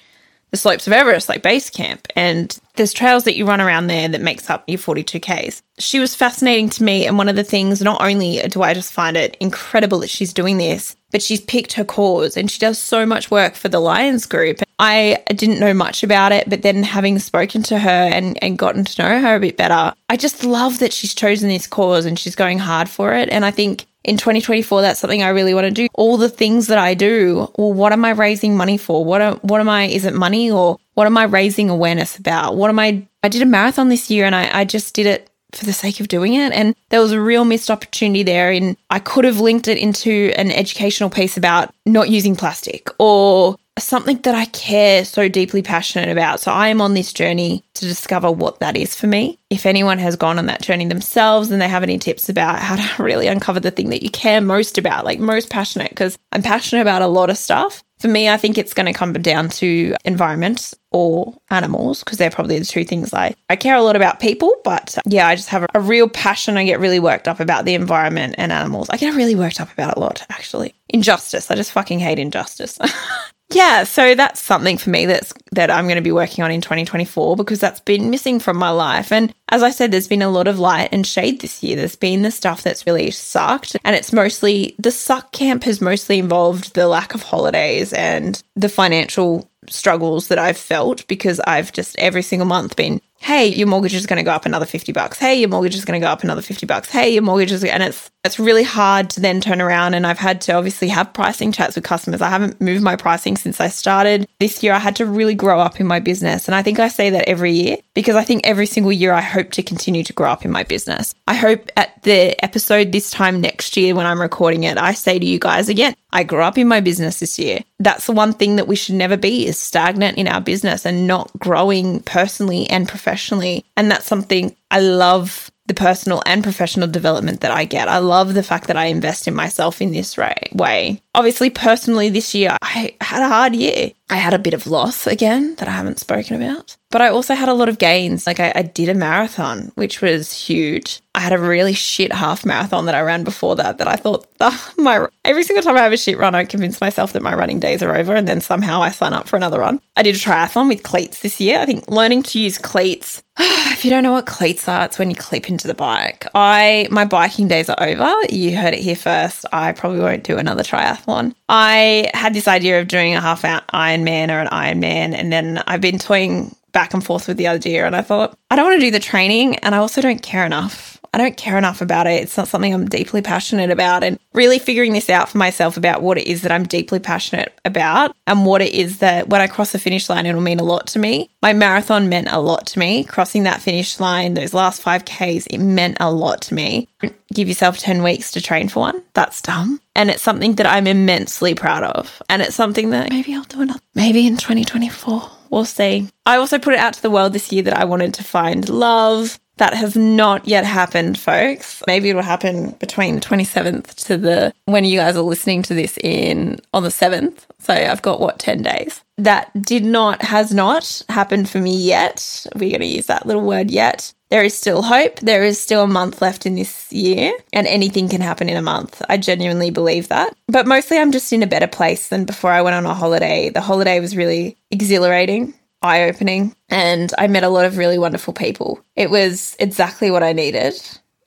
the 0.51 0.57
slopes 0.57 0.87
of 0.87 0.93
Everest, 0.93 1.29
like 1.29 1.41
base 1.41 1.69
camp. 1.69 2.07
And 2.15 2.57
there's 2.75 2.93
trails 2.93 3.25
that 3.25 3.35
you 3.35 3.45
run 3.45 3.61
around 3.61 3.87
there 3.87 4.07
that 4.07 4.21
makes 4.21 4.49
up 4.49 4.63
your 4.67 4.79
42Ks. 4.79 5.61
She 5.79 5.99
was 5.99 6.15
fascinating 6.15 6.69
to 6.71 6.83
me. 6.83 7.05
And 7.05 7.17
one 7.17 7.29
of 7.29 7.35
the 7.35 7.43
things, 7.43 7.81
not 7.81 8.01
only 8.01 8.39
do 8.47 8.61
I 8.61 8.73
just 8.73 8.93
find 8.93 9.17
it 9.17 9.35
incredible 9.39 9.99
that 9.99 10.09
she's 10.09 10.33
doing 10.33 10.57
this, 10.57 10.95
but 11.11 11.21
she's 11.21 11.41
picked 11.41 11.73
her 11.73 11.85
cause 11.85 12.37
and 12.37 12.49
she 12.49 12.59
does 12.59 12.77
so 12.77 13.05
much 13.05 13.31
work 13.31 13.55
for 13.55 13.69
the 13.69 13.79
Lions 13.79 14.25
Group. 14.25 14.61
I 14.79 15.23
didn't 15.29 15.59
know 15.59 15.73
much 15.73 16.03
about 16.03 16.31
it, 16.31 16.49
but 16.49 16.61
then 16.61 16.83
having 16.83 17.17
spoken 17.19 17.63
to 17.63 17.79
her 17.79 17.89
and, 17.89 18.41
and 18.43 18.57
gotten 18.57 18.85
to 18.85 19.01
know 19.01 19.19
her 19.21 19.35
a 19.35 19.39
bit 19.39 19.57
better, 19.57 19.93
I 20.09 20.17
just 20.17 20.43
love 20.43 20.79
that 20.79 20.93
she's 20.93 21.15
chosen 21.15 21.49
this 21.49 21.67
cause 21.67 22.05
and 22.05 22.17
she's 22.19 22.35
going 22.35 22.59
hard 22.59 22.89
for 22.89 23.13
it. 23.13 23.29
And 23.29 23.43
I 23.43 23.51
think 23.51 23.87
in 24.07 24.15
2024 24.17 24.81
that's 24.81 24.99
something 24.99 25.21
I 25.21 25.29
really 25.29 25.53
want 25.53 25.65
to 25.65 25.71
do. 25.71 25.87
All 25.93 26.17
the 26.17 26.29
things 26.29 26.67
that 26.67 26.77
I 26.77 26.93
do, 26.93 27.51
well 27.57 27.73
what 27.73 27.91
am 27.93 28.03
I 28.05 28.11
raising 28.11 28.57
money 28.57 28.77
for? 28.77 29.05
What 29.05 29.21
am, 29.21 29.35
what 29.39 29.59
am 29.59 29.69
I 29.69 29.85
is 29.85 30.05
it 30.05 30.13
money 30.15 30.49
or 30.49 30.79
what 30.95 31.05
am 31.05 31.17
I 31.17 31.25
raising 31.25 31.69
awareness 31.69 32.17
about? 32.17 32.55
What 32.55 32.69
am 32.69 32.79
I 32.79 33.05
I 33.21 33.29
did 33.29 33.41
a 33.41 33.45
marathon 33.45 33.89
this 33.89 34.09
year 34.09 34.25
and 34.25 34.33
I, 34.33 34.61
I 34.61 34.65
just 34.65 34.95
did 34.95 35.05
it 35.05 35.29
for 35.53 35.65
the 35.65 35.73
sake 35.73 35.99
of 35.99 36.07
doing 36.07 36.33
it. 36.33 36.53
And 36.53 36.75
there 36.89 37.01
was 37.01 37.11
a 37.11 37.21
real 37.21 37.45
missed 37.45 37.71
opportunity 37.71 38.23
there. 38.23 38.51
And 38.51 38.75
I 38.89 38.99
could 38.99 39.25
have 39.25 39.39
linked 39.39 39.67
it 39.67 39.77
into 39.77 40.31
an 40.35 40.51
educational 40.51 41.09
piece 41.09 41.37
about 41.37 41.73
not 41.85 42.09
using 42.09 42.35
plastic 42.35 42.89
or 42.99 43.57
something 43.79 44.17
that 44.19 44.35
I 44.35 44.45
care 44.45 45.05
so 45.05 45.27
deeply 45.27 45.61
passionate 45.61 46.09
about. 46.09 46.39
So 46.39 46.51
I 46.51 46.67
am 46.69 46.81
on 46.81 46.93
this 46.93 47.13
journey 47.13 47.63
to 47.75 47.85
discover 47.85 48.31
what 48.31 48.59
that 48.59 48.75
is 48.75 48.95
for 48.95 49.07
me. 49.07 49.39
If 49.49 49.65
anyone 49.65 49.99
has 49.99 50.15
gone 50.15 50.39
on 50.39 50.47
that 50.47 50.61
journey 50.61 50.85
themselves 50.85 51.51
and 51.51 51.61
they 51.61 51.67
have 51.67 51.83
any 51.83 51.97
tips 51.97 52.29
about 52.29 52.59
how 52.59 52.75
to 52.75 53.03
really 53.03 53.27
uncover 53.27 53.59
the 53.59 53.71
thing 53.71 53.89
that 53.89 54.03
you 54.03 54.09
care 54.09 54.41
most 54.41 54.77
about, 54.77 55.05
like 55.05 55.19
most 55.19 55.49
passionate, 55.49 55.89
because 55.89 56.17
I'm 56.31 56.43
passionate 56.43 56.81
about 56.81 57.01
a 57.01 57.07
lot 57.07 57.29
of 57.29 57.37
stuff. 57.37 57.83
For 57.99 58.07
me, 58.07 58.29
I 58.29 58.37
think 58.37 58.57
it's 58.57 58.73
going 58.73 58.85
to 58.85 58.93
come 58.93 59.13
down 59.13 59.49
to 59.49 59.95
environment 60.05 60.73
or 60.91 61.35
animals 61.49 62.03
because 62.03 62.17
they're 62.17 62.29
probably 62.29 62.59
the 62.59 62.65
two 62.65 62.83
things 62.83 63.13
I, 63.13 63.35
I 63.49 63.55
care 63.55 63.75
a 63.75 63.81
lot 63.81 63.95
about 63.95 64.19
people, 64.19 64.55
but 64.63 64.97
yeah, 65.05 65.27
I 65.27 65.35
just 65.35 65.49
have 65.49 65.63
a, 65.63 65.67
a 65.73 65.79
real 65.79 66.07
passion. 66.07 66.57
I 66.57 66.65
get 66.65 66.79
really 66.79 66.99
worked 66.99 67.27
up 67.27 67.39
about 67.39 67.65
the 67.65 67.73
environment 67.73 68.35
and 68.37 68.51
animals. 68.51 68.89
I 68.89 68.97
get 68.97 69.15
really 69.15 69.35
worked 69.35 69.59
up 69.59 69.71
about 69.73 69.97
a 69.97 69.99
lot, 69.99 70.25
actually. 70.29 70.75
Injustice. 70.89 71.49
I 71.49 71.55
just 71.55 71.71
fucking 71.71 71.99
hate 71.99 72.19
injustice. 72.19 72.77
Yeah, 73.49 73.85
so 73.85 74.13
that's 74.13 74.41
something 74.41 74.77
for 74.77 74.89
me 74.89 75.05
that's 75.05 75.33
that 75.53 75.71
I'm 75.71 75.85
going 75.85 75.95
to 75.95 76.01
be 76.01 76.11
working 76.11 76.43
on 76.43 76.51
in 76.51 76.59
2024 76.59 77.37
because 77.37 77.61
that's 77.61 77.79
been 77.79 78.09
missing 78.09 78.39
from 78.39 78.57
my 78.57 78.71
life. 78.71 79.11
And 79.11 79.33
as 79.49 79.63
I 79.63 79.69
said, 79.69 79.91
there's 79.91 80.09
been 80.09 80.21
a 80.21 80.29
lot 80.29 80.47
of 80.47 80.59
light 80.59 80.89
and 80.91 81.07
shade 81.07 81.39
this 81.39 81.63
year. 81.63 81.77
There's 81.77 81.95
been 81.95 82.23
the 82.23 82.31
stuff 82.31 82.61
that's 82.61 82.85
really 82.85 83.09
sucked, 83.11 83.77
and 83.85 83.95
it's 83.95 84.11
mostly 84.11 84.75
the 84.79 84.91
suck 84.91 85.31
camp 85.31 85.63
has 85.63 85.79
mostly 85.79 86.19
involved 86.19 86.73
the 86.73 86.87
lack 86.87 87.15
of 87.15 87.23
holidays 87.23 87.93
and 87.93 88.41
the 88.55 88.69
financial 88.69 89.49
struggles 89.69 90.27
that 90.27 90.39
I've 90.39 90.57
felt 90.57 91.07
because 91.07 91.39
I've 91.41 91.71
just 91.71 91.97
every 91.97 92.23
single 92.23 92.47
month 92.47 92.75
been 92.75 93.01
hey, 93.19 93.47
your 93.47 93.67
mortgage 93.67 93.95
is 93.95 94.05
going 94.05 94.17
to 94.17 94.23
go 94.23 94.31
up 94.31 94.45
another 94.45 94.65
50 94.65 94.91
bucks. 94.91 95.17
Hey, 95.17 95.35
your 95.35 95.49
mortgage 95.49 95.75
is 95.75 95.85
going 95.85 95.99
to 95.99 96.05
go 96.05 96.11
up 96.11 96.23
another 96.23 96.41
50 96.41 96.65
bucks. 96.65 96.89
Hey, 96.89 97.09
your 97.09 97.23
mortgage 97.23 97.51
is, 97.51 97.63
and 97.63 97.83
it's, 97.83 98.11
it's 98.27 98.37
really 98.37 98.63
hard 98.63 99.09
to 99.11 99.21
then 99.21 99.41
turn 99.41 99.61
around. 99.61 99.95
And 99.95 100.05
I've 100.05 100.19
had 100.19 100.41
to 100.41 100.53
obviously 100.53 100.89
have 100.89 101.13
pricing 101.13 101.51
chats 101.51 101.75
with 101.75 101.83
customers. 101.83 102.21
I 102.21 102.29
haven't 102.29 102.61
moved 102.61 102.83
my 102.83 102.95
pricing 102.95 103.37
since 103.37 103.59
I 103.59 103.69
started 103.69 104.27
this 104.39 104.61
year. 104.61 104.73
I 104.73 104.79
had 104.79 104.97
to 104.97 105.05
really 105.05 105.33
grow 105.33 105.59
up 105.59 105.79
in 105.79 105.87
my 105.87 105.99
business. 105.99 106.47
And 106.47 106.53
I 106.53 106.61
think 106.61 106.79
I 106.79 106.89
say 106.89 107.09
that 107.09 107.27
every 107.27 107.53
year 107.53 107.77
because 107.95 108.15
I 108.15 108.23
think 108.23 108.45
every 108.45 108.67
single 108.67 108.91
year 108.91 109.13
I 109.13 109.21
hope 109.21 109.51
to 109.51 109.63
continue 109.63 110.03
to 110.03 110.13
grow 110.13 110.29
up 110.29 110.45
in 110.45 110.51
my 110.51 110.63
business. 110.63 111.15
I 111.27 111.33
hope 111.33 111.71
at 111.75 112.03
the 112.03 112.41
episode 112.43 112.91
this 112.91 113.09
time 113.09 113.41
next 113.41 113.75
year 113.77 113.95
when 113.95 114.05
I'm 114.05 114.21
recording 114.21 114.63
it, 114.63 114.77
I 114.77 114.93
say 114.93 115.17
to 115.17 115.25
you 115.25 115.39
guys 115.39 115.69
again, 115.69 115.95
I 116.11 116.23
grew 116.23 116.41
up 116.41 116.57
in 116.57 116.67
my 116.67 116.79
business 116.79 117.19
this 117.19 117.39
year. 117.39 117.61
That's 117.79 118.07
the 118.07 118.11
one 118.11 118.33
thing 118.33 118.57
that 118.57 118.67
we 118.67 118.75
should 118.75 118.95
never 118.95 119.17
be 119.17 119.47
is 119.47 119.57
stagnant 119.57 120.17
in 120.17 120.27
our 120.27 120.41
business 120.41 120.85
and 120.85 121.07
not 121.07 121.31
growing 121.39 122.01
personally 122.01 122.69
and 122.69 122.87
professionally. 122.87 123.65
And 123.75 123.89
that's 123.89 124.05
something 124.05 124.55
I 124.69 124.79
love 124.81 125.51
the 125.67 125.73
personal 125.73 126.21
and 126.25 126.43
professional 126.43 126.87
development 126.87 127.41
that 127.41 127.51
I 127.51 127.65
get. 127.65 127.87
I 127.87 127.99
love 127.99 128.33
the 128.33 128.43
fact 128.43 128.67
that 128.67 128.77
I 128.77 128.85
invest 128.85 129.27
in 129.27 129.35
myself 129.35 129.81
in 129.81 129.91
this 129.91 130.17
way. 130.17 131.01
Obviously, 131.13 131.49
personally, 131.49 132.09
this 132.09 132.33
year 132.33 132.57
I 132.61 132.95
had 133.01 133.21
a 133.21 133.27
hard 133.27 133.55
year. 133.55 133.91
I 134.09 134.15
had 134.15 134.33
a 134.33 134.39
bit 134.39 134.53
of 134.53 134.67
loss 134.67 135.05
again 135.05 135.55
that 135.55 135.67
I 135.67 135.71
haven't 135.71 135.99
spoken 135.99 136.41
about, 136.41 136.77
but 136.89 137.01
I 137.01 137.09
also 137.09 137.35
had 137.35 137.49
a 137.49 137.53
lot 137.53 137.69
of 137.69 137.79
gains. 137.79 138.25
Like 138.25 138.39
I, 138.39 138.53
I 138.55 138.61
did 138.61 138.89
a 138.89 138.93
marathon, 138.93 139.71
which 139.75 140.01
was 140.01 140.31
huge. 140.31 141.01
I 141.17 141.19
had 141.19 141.33
a 141.33 141.39
really 141.39 141.73
shit 141.73 142.13
half 142.13 142.45
marathon 142.45 142.85
that 142.85 142.93
I 142.93 143.01
ran 143.01 143.23
before 143.23 143.55
that. 143.55 143.79
That 143.79 143.87
I 143.87 143.95
thought 143.95 144.27
oh, 144.39 144.73
my 144.77 145.07
every 145.25 145.41
single 145.41 145.63
time 145.63 145.75
I 145.75 145.81
have 145.81 145.91
a 145.91 145.97
shit 145.97 146.15
run, 146.15 146.35
I 146.35 146.45
convince 146.45 146.79
myself 146.79 147.13
that 147.13 147.23
my 147.23 147.33
running 147.33 147.59
days 147.59 147.81
are 147.81 147.95
over, 147.95 148.13
and 148.13 148.27
then 148.27 148.39
somehow 148.39 148.83
I 148.83 148.91
sign 148.91 149.13
up 149.13 149.27
for 149.27 149.35
another 149.35 149.61
run. 149.61 149.81
I 149.95 150.03
did 150.03 150.13
a 150.13 150.19
triathlon 150.19 150.67
with 150.67 150.83
cleats 150.83 151.21
this 151.21 151.41
year. 151.41 151.57
I 151.57 151.65
think 151.65 151.89
learning 151.89 152.21
to 152.21 152.39
use 152.39 152.59
cleats. 152.59 153.23
if 153.39 153.83
you 153.83 153.89
don't 153.89 154.03
know 154.03 154.11
what 154.11 154.27
cleats 154.27 154.67
are, 154.67 154.85
it's 154.85 154.99
when 154.99 155.09
you 155.09 155.15
clip 155.15 155.49
into 155.49 155.67
the 155.67 155.73
bike. 155.73 156.27
I 156.35 156.87
my 156.91 157.03
biking 157.03 157.47
days 157.47 157.67
are 157.67 157.81
over. 157.81 158.13
You 158.29 158.55
heard 158.55 158.75
it 158.75 158.81
here 158.81 158.95
first. 158.95 159.43
I 159.51 159.71
probably 159.71 160.01
won't 160.01 160.23
do 160.23 160.37
another 160.37 160.61
triathlon. 160.61 161.33
I 161.49 162.11
had 162.13 162.35
this 162.35 162.47
idea 162.47 162.79
of 162.79 162.87
doing 162.87 163.15
a 163.15 163.21
half 163.21 163.41
Ironman 163.41 164.29
or 164.29 164.39
an 164.39 164.49
Ironman, 164.49 165.15
and 165.15 165.33
then 165.33 165.63
I've 165.65 165.81
been 165.81 165.97
toying 165.97 166.55
back 166.73 166.93
and 166.93 167.03
forth 167.03 167.27
with 167.27 167.37
the 167.37 167.47
idea, 167.47 167.87
and 167.87 167.95
I 167.95 168.03
thought 168.03 168.37
I 168.51 168.55
don't 168.55 168.65
want 168.65 168.79
to 168.79 168.85
do 168.85 168.91
the 168.91 168.99
training, 168.99 169.55
and 169.57 169.73
I 169.73 169.79
also 169.79 169.99
don't 169.99 170.21
care 170.21 170.45
enough 170.45 170.96
I 171.17 171.23
don't 171.23 171.35
care 171.35 171.57
enough 171.57 171.81
about 171.81 172.05
it. 172.05 172.21
It's 172.21 172.37
not 172.37 172.47
something 172.47 172.71
I'm 172.71 172.87
deeply 172.87 173.23
passionate 173.23 173.71
about. 173.71 174.03
And 174.03 174.19
really 174.35 174.59
figuring 174.59 174.93
this 174.93 175.09
out 175.09 175.29
for 175.29 175.39
myself 175.39 175.75
about 175.75 176.03
what 176.03 176.19
it 176.19 176.27
is 176.27 176.43
that 176.43 176.51
I'm 176.51 176.63
deeply 176.63 176.99
passionate 176.99 177.59
about 177.65 178.15
and 178.27 178.45
what 178.45 178.61
it 178.61 178.71
is 178.71 178.99
that 178.99 179.27
when 179.27 179.41
I 179.41 179.47
cross 179.47 179.71
the 179.71 179.79
finish 179.79 180.09
line, 180.09 180.27
it'll 180.27 180.41
mean 180.41 180.59
a 180.59 180.63
lot 180.63 180.85
to 180.87 180.99
me. 180.99 181.31
My 181.41 181.53
marathon 181.53 182.07
meant 182.07 182.27
a 182.29 182.39
lot 182.39 182.67
to 182.67 182.77
me. 182.77 183.03
Crossing 183.03 183.43
that 183.43 183.63
finish 183.63 183.99
line, 183.99 184.35
those 184.35 184.53
last 184.53 184.83
5Ks, 184.83 185.47
it 185.49 185.57
meant 185.57 185.97
a 185.99 186.11
lot 186.11 186.41
to 186.41 186.53
me. 186.53 186.87
Give 187.33 187.47
yourself 187.47 187.79
10 187.79 188.03
weeks 188.03 188.29
to 188.33 188.41
train 188.41 188.69
for 188.69 188.81
one. 188.81 189.01
That's 189.15 189.41
dumb. 189.41 189.81
And 189.95 190.11
it's 190.11 190.21
something 190.21 190.53
that 190.55 190.67
I'm 190.67 190.85
immensely 190.85 191.55
proud 191.55 191.81
of. 191.81 192.21
And 192.29 192.43
it's 192.43 192.55
something 192.55 192.91
that 192.91 193.09
maybe 193.09 193.33
I'll 193.33 193.41
do 193.43 193.61
another, 193.61 193.79
maybe 193.95 194.27
in 194.27 194.37
2024. 194.37 195.31
We'll 195.49 195.65
see. 195.65 196.09
I 196.27 196.37
also 196.37 196.59
put 196.59 196.73
it 196.73 196.79
out 196.79 196.93
to 196.93 197.01
the 197.01 197.09
world 197.09 197.33
this 197.33 197.51
year 197.51 197.63
that 197.63 197.77
I 197.77 197.85
wanted 197.85 198.13
to 198.15 198.23
find 198.23 198.67
love, 198.69 199.39
that 199.57 199.73
has 199.73 199.95
not 199.95 200.47
yet 200.47 200.65
happened, 200.65 201.17
folks. 201.17 201.83
Maybe 201.87 202.09
it'll 202.09 202.21
happen 202.21 202.71
between 202.79 203.15
the 203.15 203.21
27th 203.21 203.95
to 204.05 204.17
the 204.17 204.53
when 204.65 204.85
you 204.85 204.99
guys 204.99 205.15
are 205.15 205.21
listening 205.21 205.63
to 205.63 205.73
this 205.73 205.97
in 206.03 206.59
on 206.73 206.83
the 206.83 206.89
7th. 206.89 207.45
So 207.59 207.73
I've 207.73 208.01
got 208.01 208.19
what 208.19 208.39
10 208.39 208.61
days. 208.61 209.01
That 209.17 209.49
did 209.61 209.83
not 209.83 210.21
has 210.21 210.53
not 210.53 211.01
happened 211.09 211.49
for 211.49 211.59
me 211.59 211.75
yet. 211.75 212.45
We're 212.55 212.69
going 212.69 212.81
to 212.81 212.85
use 212.85 213.07
that 213.07 213.25
little 213.25 213.41
word 213.41 213.71
yet. 213.71 214.13
there 214.29 214.43
is 214.43 214.53
still 214.53 214.81
hope. 214.81 215.19
There 215.21 215.43
is 215.43 215.59
still 215.59 215.83
a 215.83 215.87
month 215.87 216.21
left 216.21 216.45
in 216.45 216.55
this 216.55 216.91
year, 216.91 217.33
and 217.53 217.65
anything 217.67 218.09
can 218.09 218.21
happen 218.21 218.49
in 218.49 218.57
a 218.57 218.61
month. 218.61 219.01
I 219.09 219.17
genuinely 219.17 219.69
believe 219.69 220.09
that. 220.09 220.35
But 220.47 220.67
mostly, 220.67 220.97
I'm 220.97 221.11
just 221.11 221.31
in 221.31 221.43
a 221.43 221.47
better 221.47 221.67
place 221.67 222.09
than 222.09 222.25
before 222.25 222.51
I 222.51 222.61
went 222.61 222.75
on 222.75 222.85
a 222.85 222.93
holiday. 222.93 223.49
The 223.49 223.61
holiday 223.61 223.99
was 223.99 224.17
really 224.17 224.57
exhilarating, 224.69 225.53
eye 225.81 226.03
opening, 226.03 226.55
and 226.69 227.13
I 227.17 227.27
met 227.27 227.43
a 227.43 227.49
lot 227.49 227.65
of 227.65 227.77
really 227.77 227.97
wonderful 227.97 228.33
people. 228.33 228.83
It 228.95 229.09
was 229.09 229.55
exactly 229.59 230.11
what 230.11 230.23
I 230.23 230.33
needed. 230.33 230.73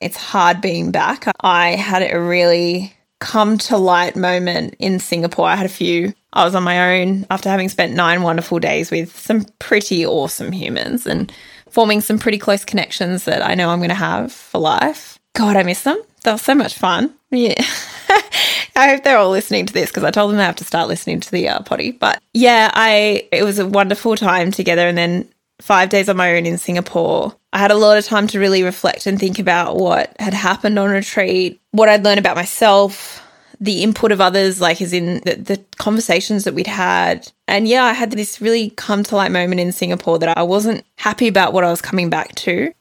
It's 0.01 0.17
hard 0.17 0.61
being 0.61 0.91
back. 0.91 1.27
I 1.41 1.71
had 1.71 2.03
a 2.03 2.21
really 2.21 2.93
come 3.21 3.59
to 3.59 3.77
light 3.77 4.17
moment 4.17 4.75
in 4.79 4.99
Singapore. 4.99 5.47
I 5.47 5.57
had 5.57 5.67
a 5.67 5.71
few. 5.71 6.15
I 6.33 6.45
was 6.45 6.55
on 6.55 6.63
my 6.63 7.01
own 7.01 7.27
after 7.31 7.49
having 7.49 7.69
spent 7.69 7.93
nine 7.95 8.23
wonderful 8.23 8.59
days 8.59 8.91
with 8.91 9.17
some 9.19 9.45
pretty 9.59 10.07
awesome 10.07 10.53
humans 10.53 11.07
and 11.07 11.33
forming 11.69 12.01
some 12.01 12.19
pretty 12.19 12.39
close 12.39 12.65
connections 12.65 13.25
that 13.25 13.45
I 13.47 13.55
know 13.55 13.69
I'm 13.69 13.79
going 13.79 13.91
to 13.91 13.95
have 13.95 14.33
for 14.33 14.59
life. 14.59 15.19
God, 15.35 15.57
I 15.57 15.63
miss 15.63 15.83
them. 15.83 16.01
That 16.25 16.33
was 16.33 16.43
so 16.43 16.55
much 16.55 16.75
fun. 16.75 17.15
Yeah. 17.31 17.63
I 18.77 18.89
hope 18.89 19.05
they're 19.05 19.19
all 19.19 19.31
listening 19.31 19.67
to 19.67 19.73
this 19.73 19.91
because 19.91 20.05
I 20.05 20.11
told 20.11 20.31
them 20.31 20.39
they 20.39 20.45
have 20.45 20.57
to 20.57 20.65
start 20.65 20.89
listening 20.89 21.21
to 21.21 21.31
the 21.31 21.49
uh, 21.49 21.63
potty. 21.63 21.93
But 21.93 22.23
yeah, 22.33 22.71
I 22.75 23.29
it 23.33 23.45
was 23.45 23.59
a 23.59 23.67
wonderful 23.67 24.17
time 24.17 24.51
together. 24.51 24.87
And 24.89 24.97
then 24.97 25.29
five 25.61 25.91
days 25.91 26.09
on 26.09 26.17
my 26.17 26.37
own 26.37 26.47
in 26.47 26.59
Singapore, 26.59 27.35
I 27.53 27.59
had 27.59 27.71
a 27.71 27.77
lot 27.77 27.99
of 27.99 28.05
time 28.05 28.27
to 28.29 28.41
really 28.41 28.63
reflect 28.63 29.07
and 29.07 29.19
think 29.19 29.39
about 29.39 29.77
what 29.77 30.15
had 30.19 30.35
happened 30.35 30.79
on 30.79 30.91
retreat, 30.91 31.61
what 31.73 31.89
I'd 31.89 32.05
learned 32.05 32.21
about 32.21 32.37
myself, 32.37 33.23
the 33.61 33.83
input 33.83 34.13
of 34.13 34.21
others, 34.21 34.61
like 34.61 34.81
as 34.81 34.93
in 34.93 35.21
the, 35.25 35.37
the, 35.37 35.65
conversations 35.77 36.45
that 36.45 36.55
we'd 36.55 36.67
had. 36.67 37.31
And 37.47 37.69
yeah, 37.69 37.85
I 37.85 37.93
had 37.93 38.11
this 38.13 38.41
really 38.41 38.71
come 38.71 39.03
to 39.05 39.17
light 39.17 39.33
moment 39.33 39.61
in 39.61 39.73
Singapore 39.73 40.19
that 40.19 40.37
I 40.37 40.43
wasn't 40.43 40.85
happy 40.97 41.29
about 41.29 41.53
what 41.53 41.65
I 41.65 41.71
was 41.71 41.83
coming 41.83 42.09
back 42.09 42.35
to. 42.37 42.73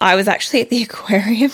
I 0.00 0.14
was 0.14 0.28
actually 0.28 0.62
at 0.62 0.70
the 0.70 0.82
aquarium 0.84 1.50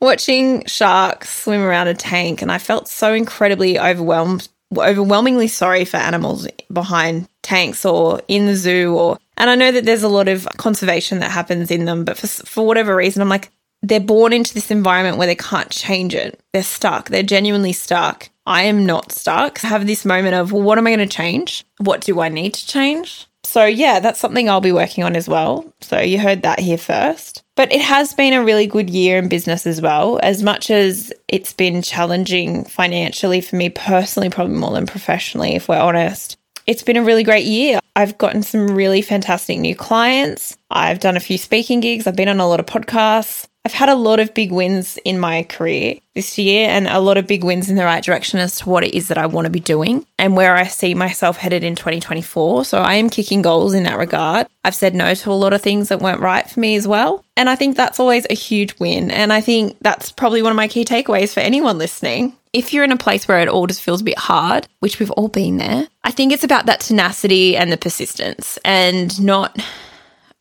watching 0.00 0.64
sharks 0.66 1.42
swim 1.42 1.62
around 1.62 1.88
a 1.88 1.94
tank, 1.94 2.42
and 2.42 2.50
I 2.52 2.58
felt 2.58 2.88
so 2.88 3.12
incredibly 3.12 3.78
overwhelmed, 3.78 4.48
overwhelmingly 4.76 5.48
sorry 5.48 5.84
for 5.84 5.96
animals 5.96 6.48
behind 6.72 7.28
tanks 7.42 7.84
or 7.84 8.20
in 8.28 8.46
the 8.46 8.56
zoo 8.56 8.96
or 8.96 9.18
and 9.36 9.50
I 9.50 9.54
know 9.54 9.70
that 9.70 9.84
there's 9.84 10.02
a 10.02 10.08
lot 10.08 10.28
of 10.28 10.48
conservation 10.56 11.18
that 11.18 11.30
happens 11.30 11.70
in 11.70 11.84
them, 11.84 12.04
but 12.04 12.16
for, 12.16 12.26
for 12.26 12.66
whatever 12.66 12.96
reason, 12.96 13.20
I'm 13.20 13.28
like, 13.28 13.50
they're 13.82 14.00
born 14.00 14.32
into 14.32 14.54
this 14.54 14.70
environment 14.70 15.18
where 15.18 15.26
they 15.26 15.34
can't 15.34 15.70
change 15.70 16.14
it. 16.14 16.40
They're 16.52 16.62
stuck. 16.62 17.10
They're 17.10 17.22
genuinely 17.22 17.72
stuck. 17.72 18.30
I 18.46 18.62
am 18.62 18.86
not 18.86 19.12
stuck. 19.12 19.62
I 19.64 19.68
have 19.68 19.86
this 19.86 20.04
moment 20.04 20.34
of, 20.34 20.52
well, 20.52 20.62
what 20.62 20.78
am 20.78 20.86
I 20.86 20.96
going 20.96 21.06
to 21.06 21.14
change? 21.14 21.64
What 21.78 22.00
do 22.00 22.20
I 22.20 22.28
need 22.28 22.54
to 22.54 22.66
change? 22.66 23.26
So, 23.46 23.64
yeah, 23.64 24.00
that's 24.00 24.20
something 24.20 24.48
I'll 24.50 24.60
be 24.60 24.72
working 24.72 25.04
on 25.04 25.16
as 25.16 25.28
well. 25.28 25.64
So, 25.80 26.00
you 26.00 26.18
heard 26.18 26.42
that 26.42 26.58
here 26.58 26.78
first. 26.78 27.42
But 27.54 27.72
it 27.72 27.80
has 27.80 28.12
been 28.12 28.32
a 28.32 28.44
really 28.44 28.66
good 28.66 28.90
year 28.90 29.18
in 29.18 29.28
business 29.28 29.66
as 29.66 29.80
well. 29.80 30.20
As 30.22 30.42
much 30.42 30.70
as 30.70 31.12
it's 31.28 31.52
been 31.52 31.80
challenging 31.80 32.64
financially 32.64 33.40
for 33.40 33.56
me 33.56 33.70
personally, 33.70 34.28
probably 34.28 34.56
more 34.56 34.72
than 34.72 34.86
professionally, 34.86 35.54
if 35.54 35.68
we're 35.68 35.78
honest, 35.78 36.36
it's 36.66 36.82
been 36.82 36.96
a 36.96 37.04
really 37.04 37.22
great 37.22 37.46
year. 37.46 37.78
I've 37.94 38.18
gotten 38.18 38.42
some 38.42 38.66
really 38.74 39.00
fantastic 39.00 39.58
new 39.58 39.74
clients. 39.74 40.58
I've 40.70 41.00
done 41.00 41.16
a 41.16 41.20
few 41.20 41.38
speaking 41.38 41.80
gigs. 41.80 42.06
I've 42.06 42.16
been 42.16 42.28
on 42.28 42.40
a 42.40 42.48
lot 42.48 42.60
of 42.60 42.66
podcasts. 42.66 43.46
I've 43.66 43.72
had 43.72 43.88
a 43.88 43.96
lot 43.96 44.20
of 44.20 44.32
big 44.32 44.52
wins 44.52 44.96
in 45.04 45.18
my 45.18 45.42
career 45.42 45.96
this 46.14 46.38
year 46.38 46.68
and 46.68 46.86
a 46.86 47.00
lot 47.00 47.18
of 47.18 47.26
big 47.26 47.42
wins 47.42 47.68
in 47.68 47.74
the 47.74 47.82
right 47.82 48.04
direction 48.04 48.38
as 48.38 48.58
to 48.58 48.68
what 48.68 48.84
it 48.84 48.94
is 48.94 49.08
that 49.08 49.18
I 49.18 49.26
want 49.26 49.46
to 49.46 49.50
be 49.50 49.58
doing 49.58 50.06
and 50.20 50.36
where 50.36 50.54
I 50.54 50.68
see 50.68 50.94
myself 50.94 51.36
headed 51.36 51.64
in 51.64 51.74
2024. 51.74 52.64
So 52.64 52.78
I 52.78 52.94
am 52.94 53.10
kicking 53.10 53.42
goals 53.42 53.74
in 53.74 53.82
that 53.82 53.98
regard. 53.98 54.46
I've 54.64 54.76
said 54.76 54.94
no 54.94 55.14
to 55.14 55.32
a 55.32 55.34
lot 55.34 55.52
of 55.52 55.62
things 55.62 55.88
that 55.88 55.98
weren't 55.98 56.20
right 56.20 56.48
for 56.48 56.60
me 56.60 56.76
as 56.76 56.86
well. 56.86 57.24
And 57.36 57.50
I 57.50 57.56
think 57.56 57.76
that's 57.76 57.98
always 57.98 58.24
a 58.30 58.34
huge 58.34 58.78
win. 58.78 59.10
And 59.10 59.32
I 59.32 59.40
think 59.40 59.76
that's 59.80 60.12
probably 60.12 60.42
one 60.42 60.52
of 60.52 60.56
my 60.56 60.68
key 60.68 60.84
takeaways 60.84 61.34
for 61.34 61.40
anyone 61.40 61.76
listening. 61.76 62.36
If 62.52 62.72
you're 62.72 62.84
in 62.84 62.92
a 62.92 62.96
place 62.96 63.26
where 63.26 63.40
it 63.40 63.48
all 63.48 63.66
just 63.66 63.82
feels 63.82 64.00
a 64.00 64.04
bit 64.04 64.16
hard, 64.16 64.68
which 64.78 65.00
we've 65.00 65.10
all 65.10 65.26
been 65.26 65.56
there, 65.56 65.88
I 66.04 66.12
think 66.12 66.32
it's 66.32 66.44
about 66.44 66.66
that 66.66 66.78
tenacity 66.78 67.56
and 67.56 67.72
the 67.72 67.76
persistence 67.76 68.60
and 68.64 69.20
not 69.20 69.60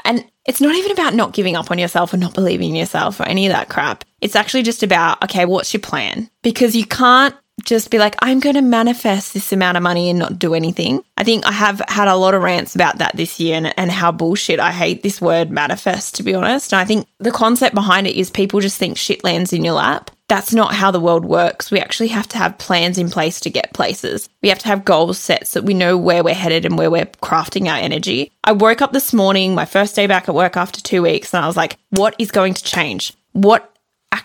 and 0.04 0.24
it's 0.46 0.62
not 0.62 0.76
even 0.76 0.92
about 0.92 1.14
not 1.14 1.34
giving 1.34 1.56
up 1.56 1.72
on 1.72 1.80
yourself 1.80 2.14
or 2.14 2.18
not 2.18 2.34
believing 2.34 2.70
in 2.70 2.76
yourself 2.76 3.20
or 3.20 3.24
any 3.24 3.48
of 3.48 3.52
that 3.52 3.70
crap. 3.70 4.06
It's 4.22 4.36
actually 4.36 4.64
just 4.64 4.84
about, 4.84 5.24
okay, 5.24 5.46
what's 5.46 5.74
your 5.74 5.82
plan? 5.82 6.30
Because 6.44 6.76
you 6.76 6.86
can't 6.86 7.36
just 7.64 7.90
be 7.90 7.98
like, 7.98 8.16
I'm 8.20 8.40
going 8.40 8.56
to 8.56 8.62
manifest 8.62 9.34
this 9.34 9.52
amount 9.52 9.78
of 9.78 9.84
money 9.84 10.10
and 10.10 10.20
not 10.20 10.38
do 10.38 10.54
anything. 10.54 11.04
I 11.18 11.24
think 11.24 11.46
I 11.46 11.52
have 11.52 11.82
had 11.88 12.08
a 12.08 12.16
lot 12.16 12.34
of 12.34 12.44
rants 12.44 12.76
about 12.76 12.98
that 13.00 13.16
this 13.16 13.40
year 13.40 13.56
and, 13.56 13.74
and 13.78 13.92
how 13.92 14.12
bullshit 14.12 14.60
I 14.60 14.72
hate 14.72 15.04
this 15.04 15.22
word 15.22 15.50
manifest, 15.50 16.16
to 16.16 16.24
be 16.24 16.36
honest. 16.36 16.74
And 16.74 16.80
I 16.80 16.86
think 16.86 17.08
the 17.20 17.32
concept 17.32 17.74
behind 17.74 18.08
it 18.08 18.16
is 18.16 18.30
people 18.30 18.60
just 18.60 18.78
think 18.78 18.98
shit 18.98 19.24
lands 19.24 19.54
in 19.54 19.64
your 19.64 19.76
lap 19.76 20.12
that's 20.36 20.54
not 20.54 20.76
how 20.76 20.92
the 20.92 21.00
world 21.00 21.24
works. 21.24 21.72
We 21.72 21.80
actually 21.80 22.10
have 22.10 22.28
to 22.28 22.38
have 22.38 22.58
plans 22.58 22.98
in 22.98 23.10
place 23.10 23.40
to 23.40 23.50
get 23.50 23.74
places. 23.74 24.28
We 24.44 24.50
have 24.50 24.60
to 24.60 24.68
have 24.68 24.84
goals 24.84 25.18
set 25.18 25.48
so 25.48 25.62
that 25.62 25.66
we 25.66 25.74
know 25.74 25.98
where 25.98 26.26
we're 26.26 26.34
headed 26.34 26.66
and 26.66 26.78
where 26.78 26.92
we're 26.92 27.06
crafting 27.06 27.70
our 27.72 27.78
energy. 27.78 28.34
I 28.44 28.52
woke 28.52 28.82
up 28.82 28.92
this 28.92 29.14
morning, 29.14 29.56
my 29.56 29.64
first 29.64 29.96
day 29.96 30.08
back 30.08 30.28
at 30.28 30.36
work 30.36 30.58
after 30.58 30.82
two 30.82 31.02
weeks, 31.04 31.34
and 31.34 31.42
I 31.42 31.48
was 31.48 31.56
like, 31.56 31.78
what 31.92 32.16
is 32.20 32.32
going 32.32 32.54
to 32.54 32.64
change? 32.64 33.14
What 33.32 33.75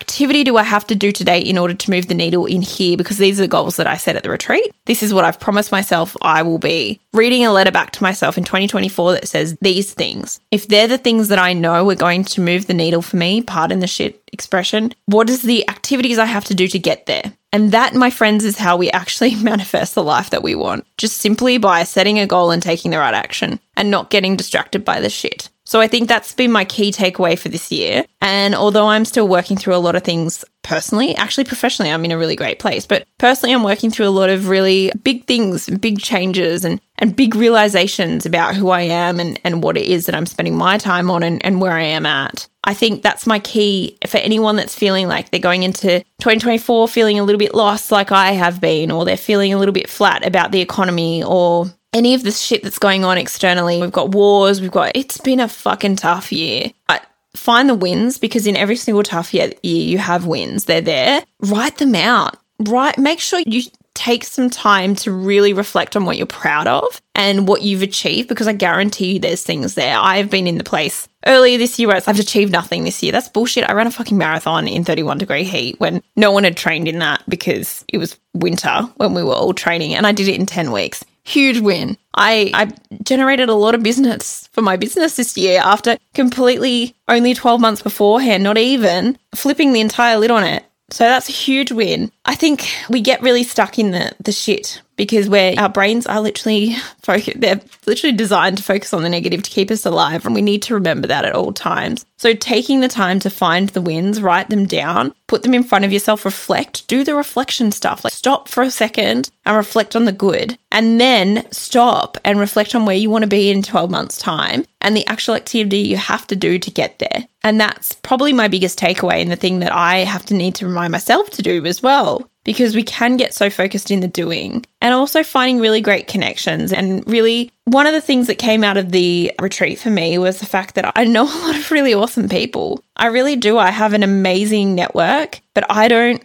activity 0.01 0.43
do 0.43 0.57
I 0.57 0.63
have 0.63 0.85
to 0.87 0.95
do 0.95 1.11
today 1.11 1.39
in 1.39 1.57
order 1.57 1.75
to 1.75 1.91
move 1.91 2.07
the 2.07 2.15
needle 2.15 2.45
in 2.45 2.61
here? 2.61 2.97
Because 2.97 3.17
these 3.17 3.39
are 3.39 3.43
the 3.43 3.47
goals 3.47 3.77
that 3.77 3.87
I 3.87 3.97
set 3.97 4.15
at 4.15 4.23
the 4.23 4.31
retreat. 4.31 4.73
This 4.85 5.03
is 5.03 5.13
what 5.13 5.23
I've 5.23 5.39
promised 5.39 5.71
myself 5.71 6.17
I 6.21 6.41
will 6.41 6.57
be. 6.57 6.99
Reading 7.13 7.45
a 7.45 7.53
letter 7.53 7.71
back 7.71 7.91
to 7.91 8.03
myself 8.03 8.37
in 8.37 8.43
2024 8.43 9.13
that 9.13 9.27
says 9.27 9.55
these 9.61 9.93
things. 9.93 10.39
If 10.49 10.67
they're 10.67 10.87
the 10.87 10.97
things 10.97 11.27
that 11.27 11.39
I 11.39 11.53
know 11.53 11.89
are 11.89 11.95
going 11.95 12.23
to 12.25 12.41
move 12.41 12.65
the 12.65 12.73
needle 12.73 13.01
for 13.01 13.17
me, 13.17 13.43
pardon 13.43 13.79
the 13.79 13.87
shit 13.87 14.21
expression, 14.33 14.93
what 15.05 15.29
is 15.29 15.43
the 15.43 15.67
activities 15.69 16.17
I 16.17 16.25
have 16.25 16.45
to 16.45 16.55
do 16.55 16.67
to 16.67 16.79
get 16.79 17.05
there? 17.05 17.33
And 17.53 17.71
that, 17.73 17.93
my 17.93 18.09
friends, 18.09 18.43
is 18.43 18.57
how 18.57 18.77
we 18.77 18.89
actually 18.91 19.35
manifest 19.43 19.93
the 19.93 20.03
life 20.03 20.31
that 20.31 20.43
we 20.43 20.55
want. 20.55 20.85
Just 20.97 21.17
simply 21.17 21.59
by 21.59 21.83
setting 21.83 22.17
a 22.17 22.25
goal 22.25 22.49
and 22.49 22.63
taking 22.63 22.91
the 22.91 22.97
right 22.97 23.13
action 23.13 23.59
and 23.77 23.91
not 23.91 24.09
getting 24.09 24.35
distracted 24.35 24.83
by 24.83 24.99
the 24.99 25.09
shit. 25.09 25.49
So 25.71 25.79
I 25.79 25.87
think 25.87 26.09
that's 26.09 26.33
been 26.33 26.51
my 26.51 26.65
key 26.65 26.91
takeaway 26.91 27.39
for 27.39 27.47
this 27.47 27.71
year. 27.71 28.03
And 28.19 28.53
although 28.55 28.87
I'm 28.87 29.05
still 29.05 29.25
working 29.25 29.55
through 29.55 29.73
a 29.73 29.77
lot 29.77 29.95
of 29.95 30.03
things 30.03 30.43
personally, 30.63 31.15
actually 31.15 31.45
professionally, 31.45 31.89
I'm 31.89 32.03
in 32.03 32.11
a 32.11 32.17
really 32.17 32.35
great 32.35 32.59
place. 32.59 32.85
But 32.85 33.07
personally, 33.19 33.55
I'm 33.55 33.63
working 33.63 33.89
through 33.89 34.09
a 34.09 34.09
lot 34.09 34.29
of 34.29 34.49
really 34.49 34.91
big 35.01 35.27
things, 35.27 35.69
big 35.69 35.99
changes 35.99 36.65
and, 36.65 36.81
and 36.97 37.15
big 37.15 37.35
realizations 37.35 38.25
about 38.25 38.53
who 38.53 38.69
I 38.69 38.81
am 38.81 39.17
and, 39.21 39.39
and 39.45 39.63
what 39.63 39.77
it 39.77 39.85
is 39.85 40.07
that 40.07 40.15
I'm 40.15 40.25
spending 40.25 40.57
my 40.57 40.77
time 40.77 41.09
on 41.09 41.23
and, 41.23 41.41
and 41.45 41.61
where 41.61 41.71
I 41.71 41.83
am 41.83 42.05
at. 42.05 42.49
I 42.65 42.73
think 42.73 43.01
that's 43.01 43.25
my 43.25 43.39
key 43.39 43.97
for 44.07 44.17
anyone 44.17 44.57
that's 44.57 44.75
feeling 44.75 45.07
like 45.07 45.31
they're 45.31 45.39
going 45.39 45.63
into 45.63 46.01
2024 46.19 46.89
feeling 46.89 47.17
a 47.17 47.23
little 47.23 47.39
bit 47.39 47.55
lost, 47.55 47.93
like 47.93 48.11
I 48.11 48.33
have 48.33 48.59
been, 48.59 48.91
or 48.91 49.05
they're 49.05 49.15
feeling 49.15 49.53
a 49.53 49.57
little 49.57 49.73
bit 49.73 49.89
flat 49.89 50.27
about 50.27 50.51
the 50.51 50.59
economy 50.59 51.23
or 51.23 51.67
any 51.93 52.13
of 52.13 52.23
this 52.23 52.39
shit 52.39 52.63
that's 52.63 52.79
going 52.79 53.03
on 53.03 53.17
externally. 53.17 53.79
We've 53.79 53.91
got 53.91 54.11
wars, 54.11 54.61
we've 54.61 54.71
got, 54.71 54.91
it's 54.95 55.17
been 55.17 55.39
a 55.39 55.47
fucking 55.47 55.97
tough 55.97 56.31
year. 56.31 56.71
But 56.87 57.05
find 57.35 57.69
the 57.69 57.75
wins 57.75 58.17
because 58.17 58.47
in 58.47 58.55
every 58.55 58.75
single 58.75 59.03
tough 59.03 59.33
year, 59.33 59.51
you 59.63 59.97
have 59.97 60.25
wins. 60.25 60.65
They're 60.65 60.81
there. 60.81 61.23
Write 61.41 61.77
them 61.77 61.95
out. 61.95 62.37
Write, 62.59 62.97
make 62.97 63.19
sure 63.19 63.41
you 63.45 63.63
take 63.93 64.23
some 64.23 64.49
time 64.49 64.95
to 64.95 65.11
really 65.11 65.51
reflect 65.51 65.95
on 65.95 66.05
what 66.05 66.15
you're 66.15 66.25
proud 66.25 66.65
of 66.65 67.01
and 67.13 67.47
what 67.47 67.61
you've 67.61 67.81
achieved 67.81 68.29
because 68.29 68.47
I 68.47 68.53
guarantee 68.53 69.13
you 69.13 69.19
there's 69.19 69.43
things 69.43 69.75
there. 69.75 69.97
I've 69.97 70.29
been 70.29 70.47
in 70.47 70.57
the 70.57 70.63
place 70.63 71.09
earlier 71.27 71.57
this 71.57 71.77
year 71.77 71.89
where 71.89 72.01
I've 72.07 72.19
achieved 72.19 72.51
nothing 72.51 72.83
this 72.83 73.03
year. 73.03 73.11
That's 73.11 73.27
bullshit. 73.27 73.69
I 73.69 73.73
ran 73.73 73.87
a 73.87 73.91
fucking 73.91 74.17
marathon 74.17 74.67
in 74.67 74.85
31 74.85 75.17
degree 75.17 75.43
heat 75.43 75.79
when 75.79 76.01
no 76.15 76.31
one 76.31 76.45
had 76.45 76.55
trained 76.55 76.87
in 76.87 76.99
that 76.99 77.21
because 77.27 77.83
it 77.89 77.97
was 77.97 78.17
winter 78.33 78.83
when 78.95 79.13
we 79.13 79.23
were 79.23 79.33
all 79.33 79.53
training 79.53 79.93
and 79.93 80.07
I 80.07 80.13
did 80.13 80.29
it 80.29 80.39
in 80.39 80.45
10 80.45 80.71
weeks 80.71 81.03
huge 81.23 81.59
win. 81.59 81.97
I, 82.13 82.51
I 82.53 82.71
generated 83.03 83.49
a 83.49 83.55
lot 83.55 83.75
of 83.75 83.83
business 83.83 84.47
for 84.51 84.61
my 84.61 84.75
business 84.75 85.15
this 85.15 85.37
year 85.37 85.61
after 85.63 85.97
completely 86.13 86.95
only 87.07 87.33
12 87.33 87.61
months 87.61 87.81
beforehand, 87.81 88.43
not 88.43 88.57
even 88.57 89.17
flipping 89.33 89.73
the 89.73 89.81
entire 89.81 90.17
lid 90.17 90.31
on 90.31 90.43
it. 90.43 90.65
So 90.89 91.05
that's 91.05 91.29
a 91.29 91.33
huge 91.33 91.71
win. 91.71 92.11
I 92.25 92.35
think 92.35 92.69
we 92.89 93.01
get 93.01 93.21
really 93.21 93.43
stuck 93.43 93.79
in 93.79 93.91
the, 93.91 94.11
the 94.19 94.33
shit 94.33 94.81
because 94.95 95.29
where 95.29 95.53
our 95.57 95.69
brains 95.69 96.05
are 96.05 96.21
literally 96.21 96.75
focus, 97.01 97.33
they're 97.35 97.61
literally 97.85 98.15
designed 98.15 98.57
to 98.57 98.63
focus 98.63 98.93
on 98.93 99.03
the 99.03 99.09
negative 99.09 99.43
to 99.43 99.49
keep 99.49 99.71
us 99.71 99.85
alive, 99.85 100.25
and 100.25 100.35
we 100.35 100.41
need 100.41 100.61
to 100.63 100.73
remember 100.73 101.07
that 101.07 101.25
at 101.25 101.33
all 101.33 101.53
times. 101.53 102.05
So 102.17 102.33
taking 102.33 102.81
the 102.81 102.87
time 102.87 103.19
to 103.21 103.29
find 103.29 103.69
the 103.69 103.81
wins, 103.81 104.21
write 104.21 104.49
them 104.49 104.65
down, 104.65 105.13
put 105.27 105.43
them 105.43 105.53
in 105.53 105.63
front 105.63 105.85
of 105.85 105.91
yourself, 105.91 106.23
reflect, 106.23 106.87
do 106.87 107.03
the 107.03 107.15
reflection 107.15 107.71
stuff. 107.71 108.03
Like 108.03 108.13
stop 108.13 108.47
for 108.47 108.63
a 108.63 108.71
second 108.71 109.31
and 109.45 109.57
reflect 109.57 109.95
on 109.95 110.05
the 110.05 110.11
good, 110.11 110.57
and 110.71 110.99
then 110.99 111.47
stop 111.51 112.17
and 112.23 112.39
reflect 112.39 112.75
on 112.75 112.85
where 112.85 112.95
you 112.95 113.09
want 113.09 113.23
to 113.23 113.27
be 113.27 113.49
in 113.49 113.63
12 113.63 113.89
months' 113.89 114.17
time 114.17 114.65
and 114.81 114.95
the 114.95 115.07
actual 115.07 115.35
activity 115.35 115.79
you 115.79 115.97
have 115.97 116.27
to 116.27 116.35
do 116.35 116.59
to 116.59 116.71
get 116.71 116.99
there. 116.99 117.27
And 117.43 117.59
that's 117.59 117.93
probably 117.93 118.33
my 118.33 118.47
biggest 118.47 118.79
takeaway 118.79 119.21
and 119.21 119.31
the 119.31 119.35
thing 119.35 119.59
that 119.59 119.73
I 119.73 119.99
have 119.99 120.25
to 120.27 120.33
need 120.33 120.55
to 120.55 120.67
remind 120.67 120.91
myself 120.91 121.29
to 121.31 121.41
do 121.41 121.65
as 121.65 121.81
well 121.81 122.30
because 122.43 122.75
we 122.75 122.83
can 122.83 123.17
get 123.17 123.33
so 123.33 123.49
focused 123.49 123.91
in 123.91 123.99
the 123.99 124.07
doing 124.07 124.65
and 124.81 124.93
also 124.93 125.23
finding 125.23 125.59
really 125.59 125.81
great 125.81 126.07
connections. 126.07 126.73
And 126.73 127.07
really, 127.07 127.51
one 127.65 127.85
of 127.85 127.93
the 127.93 128.01
things 128.01 128.27
that 128.27 128.39
came 128.39 128.63
out 128.63 128.77
of 128.77 128.91
the 128.91 129.31
retreat 129.39 129.79
for 129.79 129.89
me 129.89 130.17
was 130.17 130.39
the 130.39 130.45
fact 130.45 130.75
that 130.75 130.91
I 130.95 131.03
know 131.05 131.23
a 131.25 131.41
lot 131.45 131.55
of 131.55 131.71
really 131.71 131.93
awesome 131.93 132.29
people. 132.29 132.83
I 132.95 133.07
really 133.07 133.35
do. 133.35 133.57
I 133.57 133.71
have 133.71 133.93
an 133.93 134.03
amazing 134.03 134.75
network, 134.75 135.41
but 135.53 135.65
I 135.69 135.87
don't 135.87 136.23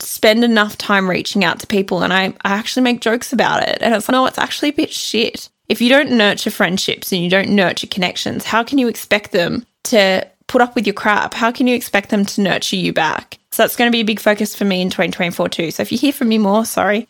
spend 0.00 0.44
enough 0.44 0.78
time 0.78 1.10
reaching 1.10 1.44
out 1.44 1.58
to 1.60 1.66
people 1.66 2.02
and 2.02 2.12
I, 2.12 2.26
I 2.42 2.52
actually 2.52 2.82
make 2.82 3.00
jokes 3.00 3.32
about 3.32 3.62
it. 3.62 3.78
And 3.80 3.94
it's 3.94 4.08
like, 4.08 4.12
no, 4.12 4.26
it's 4.26 4.38
actually 4.38 4.68
a 4.68 4.74
bit 4.74 4.92
shit. 4.92 5.48
If 5.68 5.80
you 5.80 5.88
don't 5.88 6.12
nurture 6.12 6.50
friendships 6.50 7.12
and 7.12 7.22
you 7.22 7.28
don't 7.28 7.50
nurture 7.50 7.86
connections, 7.86 8.44
how 8.44 8.62
can 8.62 8.78
you 8.78 8.88
expect 8.88 9.32
them 9.32 9.66
to 9.84 10.26
put 10.46 10.62
up 10.62 10.74
with 10.74 10.86
your 10.86 10.94
crap? 10.94 11.34
How 11.34 11.52
can 11.52 11.66
you 11.66 11.74
expect 11.74 12.10
them 12.10 12.24
to 12.24 12.40
nurture 12.40 12.76
you 12.76 12.92
back? 12.92 13.37
So 13.58 13.64
that's 13.64 13.74
going 13.74 13.90
to 13.90 13.92
be 13.92 14.02
a 14.02 14.04
big 14.04 14.20
focus 14.20 14.54
for 14.54 14.64
me 14.64 14.80
in 14.80 14.88
2024 14.88 15.48
too. 15.48 15.72
So 15.72 15.82
if 15.82 15.90
you 15.90 15.98
hear 15.98 16.12
from 16.12 16.28
me 16.28 16.38
more, 16.38 16.64
sorry. 16.64 17.08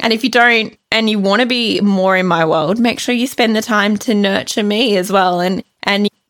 And 0.00 0.14
if 0.14 0.24
you 0.24 0.30
don't 0.30 0.74
and 0.90 1.10
you 1.10 1.18
want 1.18 1.42
to 1.42 1.46
be 1.46 1.82
more 1.82 2.16
in 2.16 2.26
my 2.26 2.46
world, 2.46 2.78
make 2.78 2.98
sure 2.98 3.14
you 3.14 3.26
spend 3.26 3.54
the 3.54 3.60
time 3.60 3.98
to 3.98 4.14
nurture 4.14 4.62
me 4.62 4.96
as 4.96 5.12
well 5.12 5.40
and 5.40 5.58
and 5.58 5.62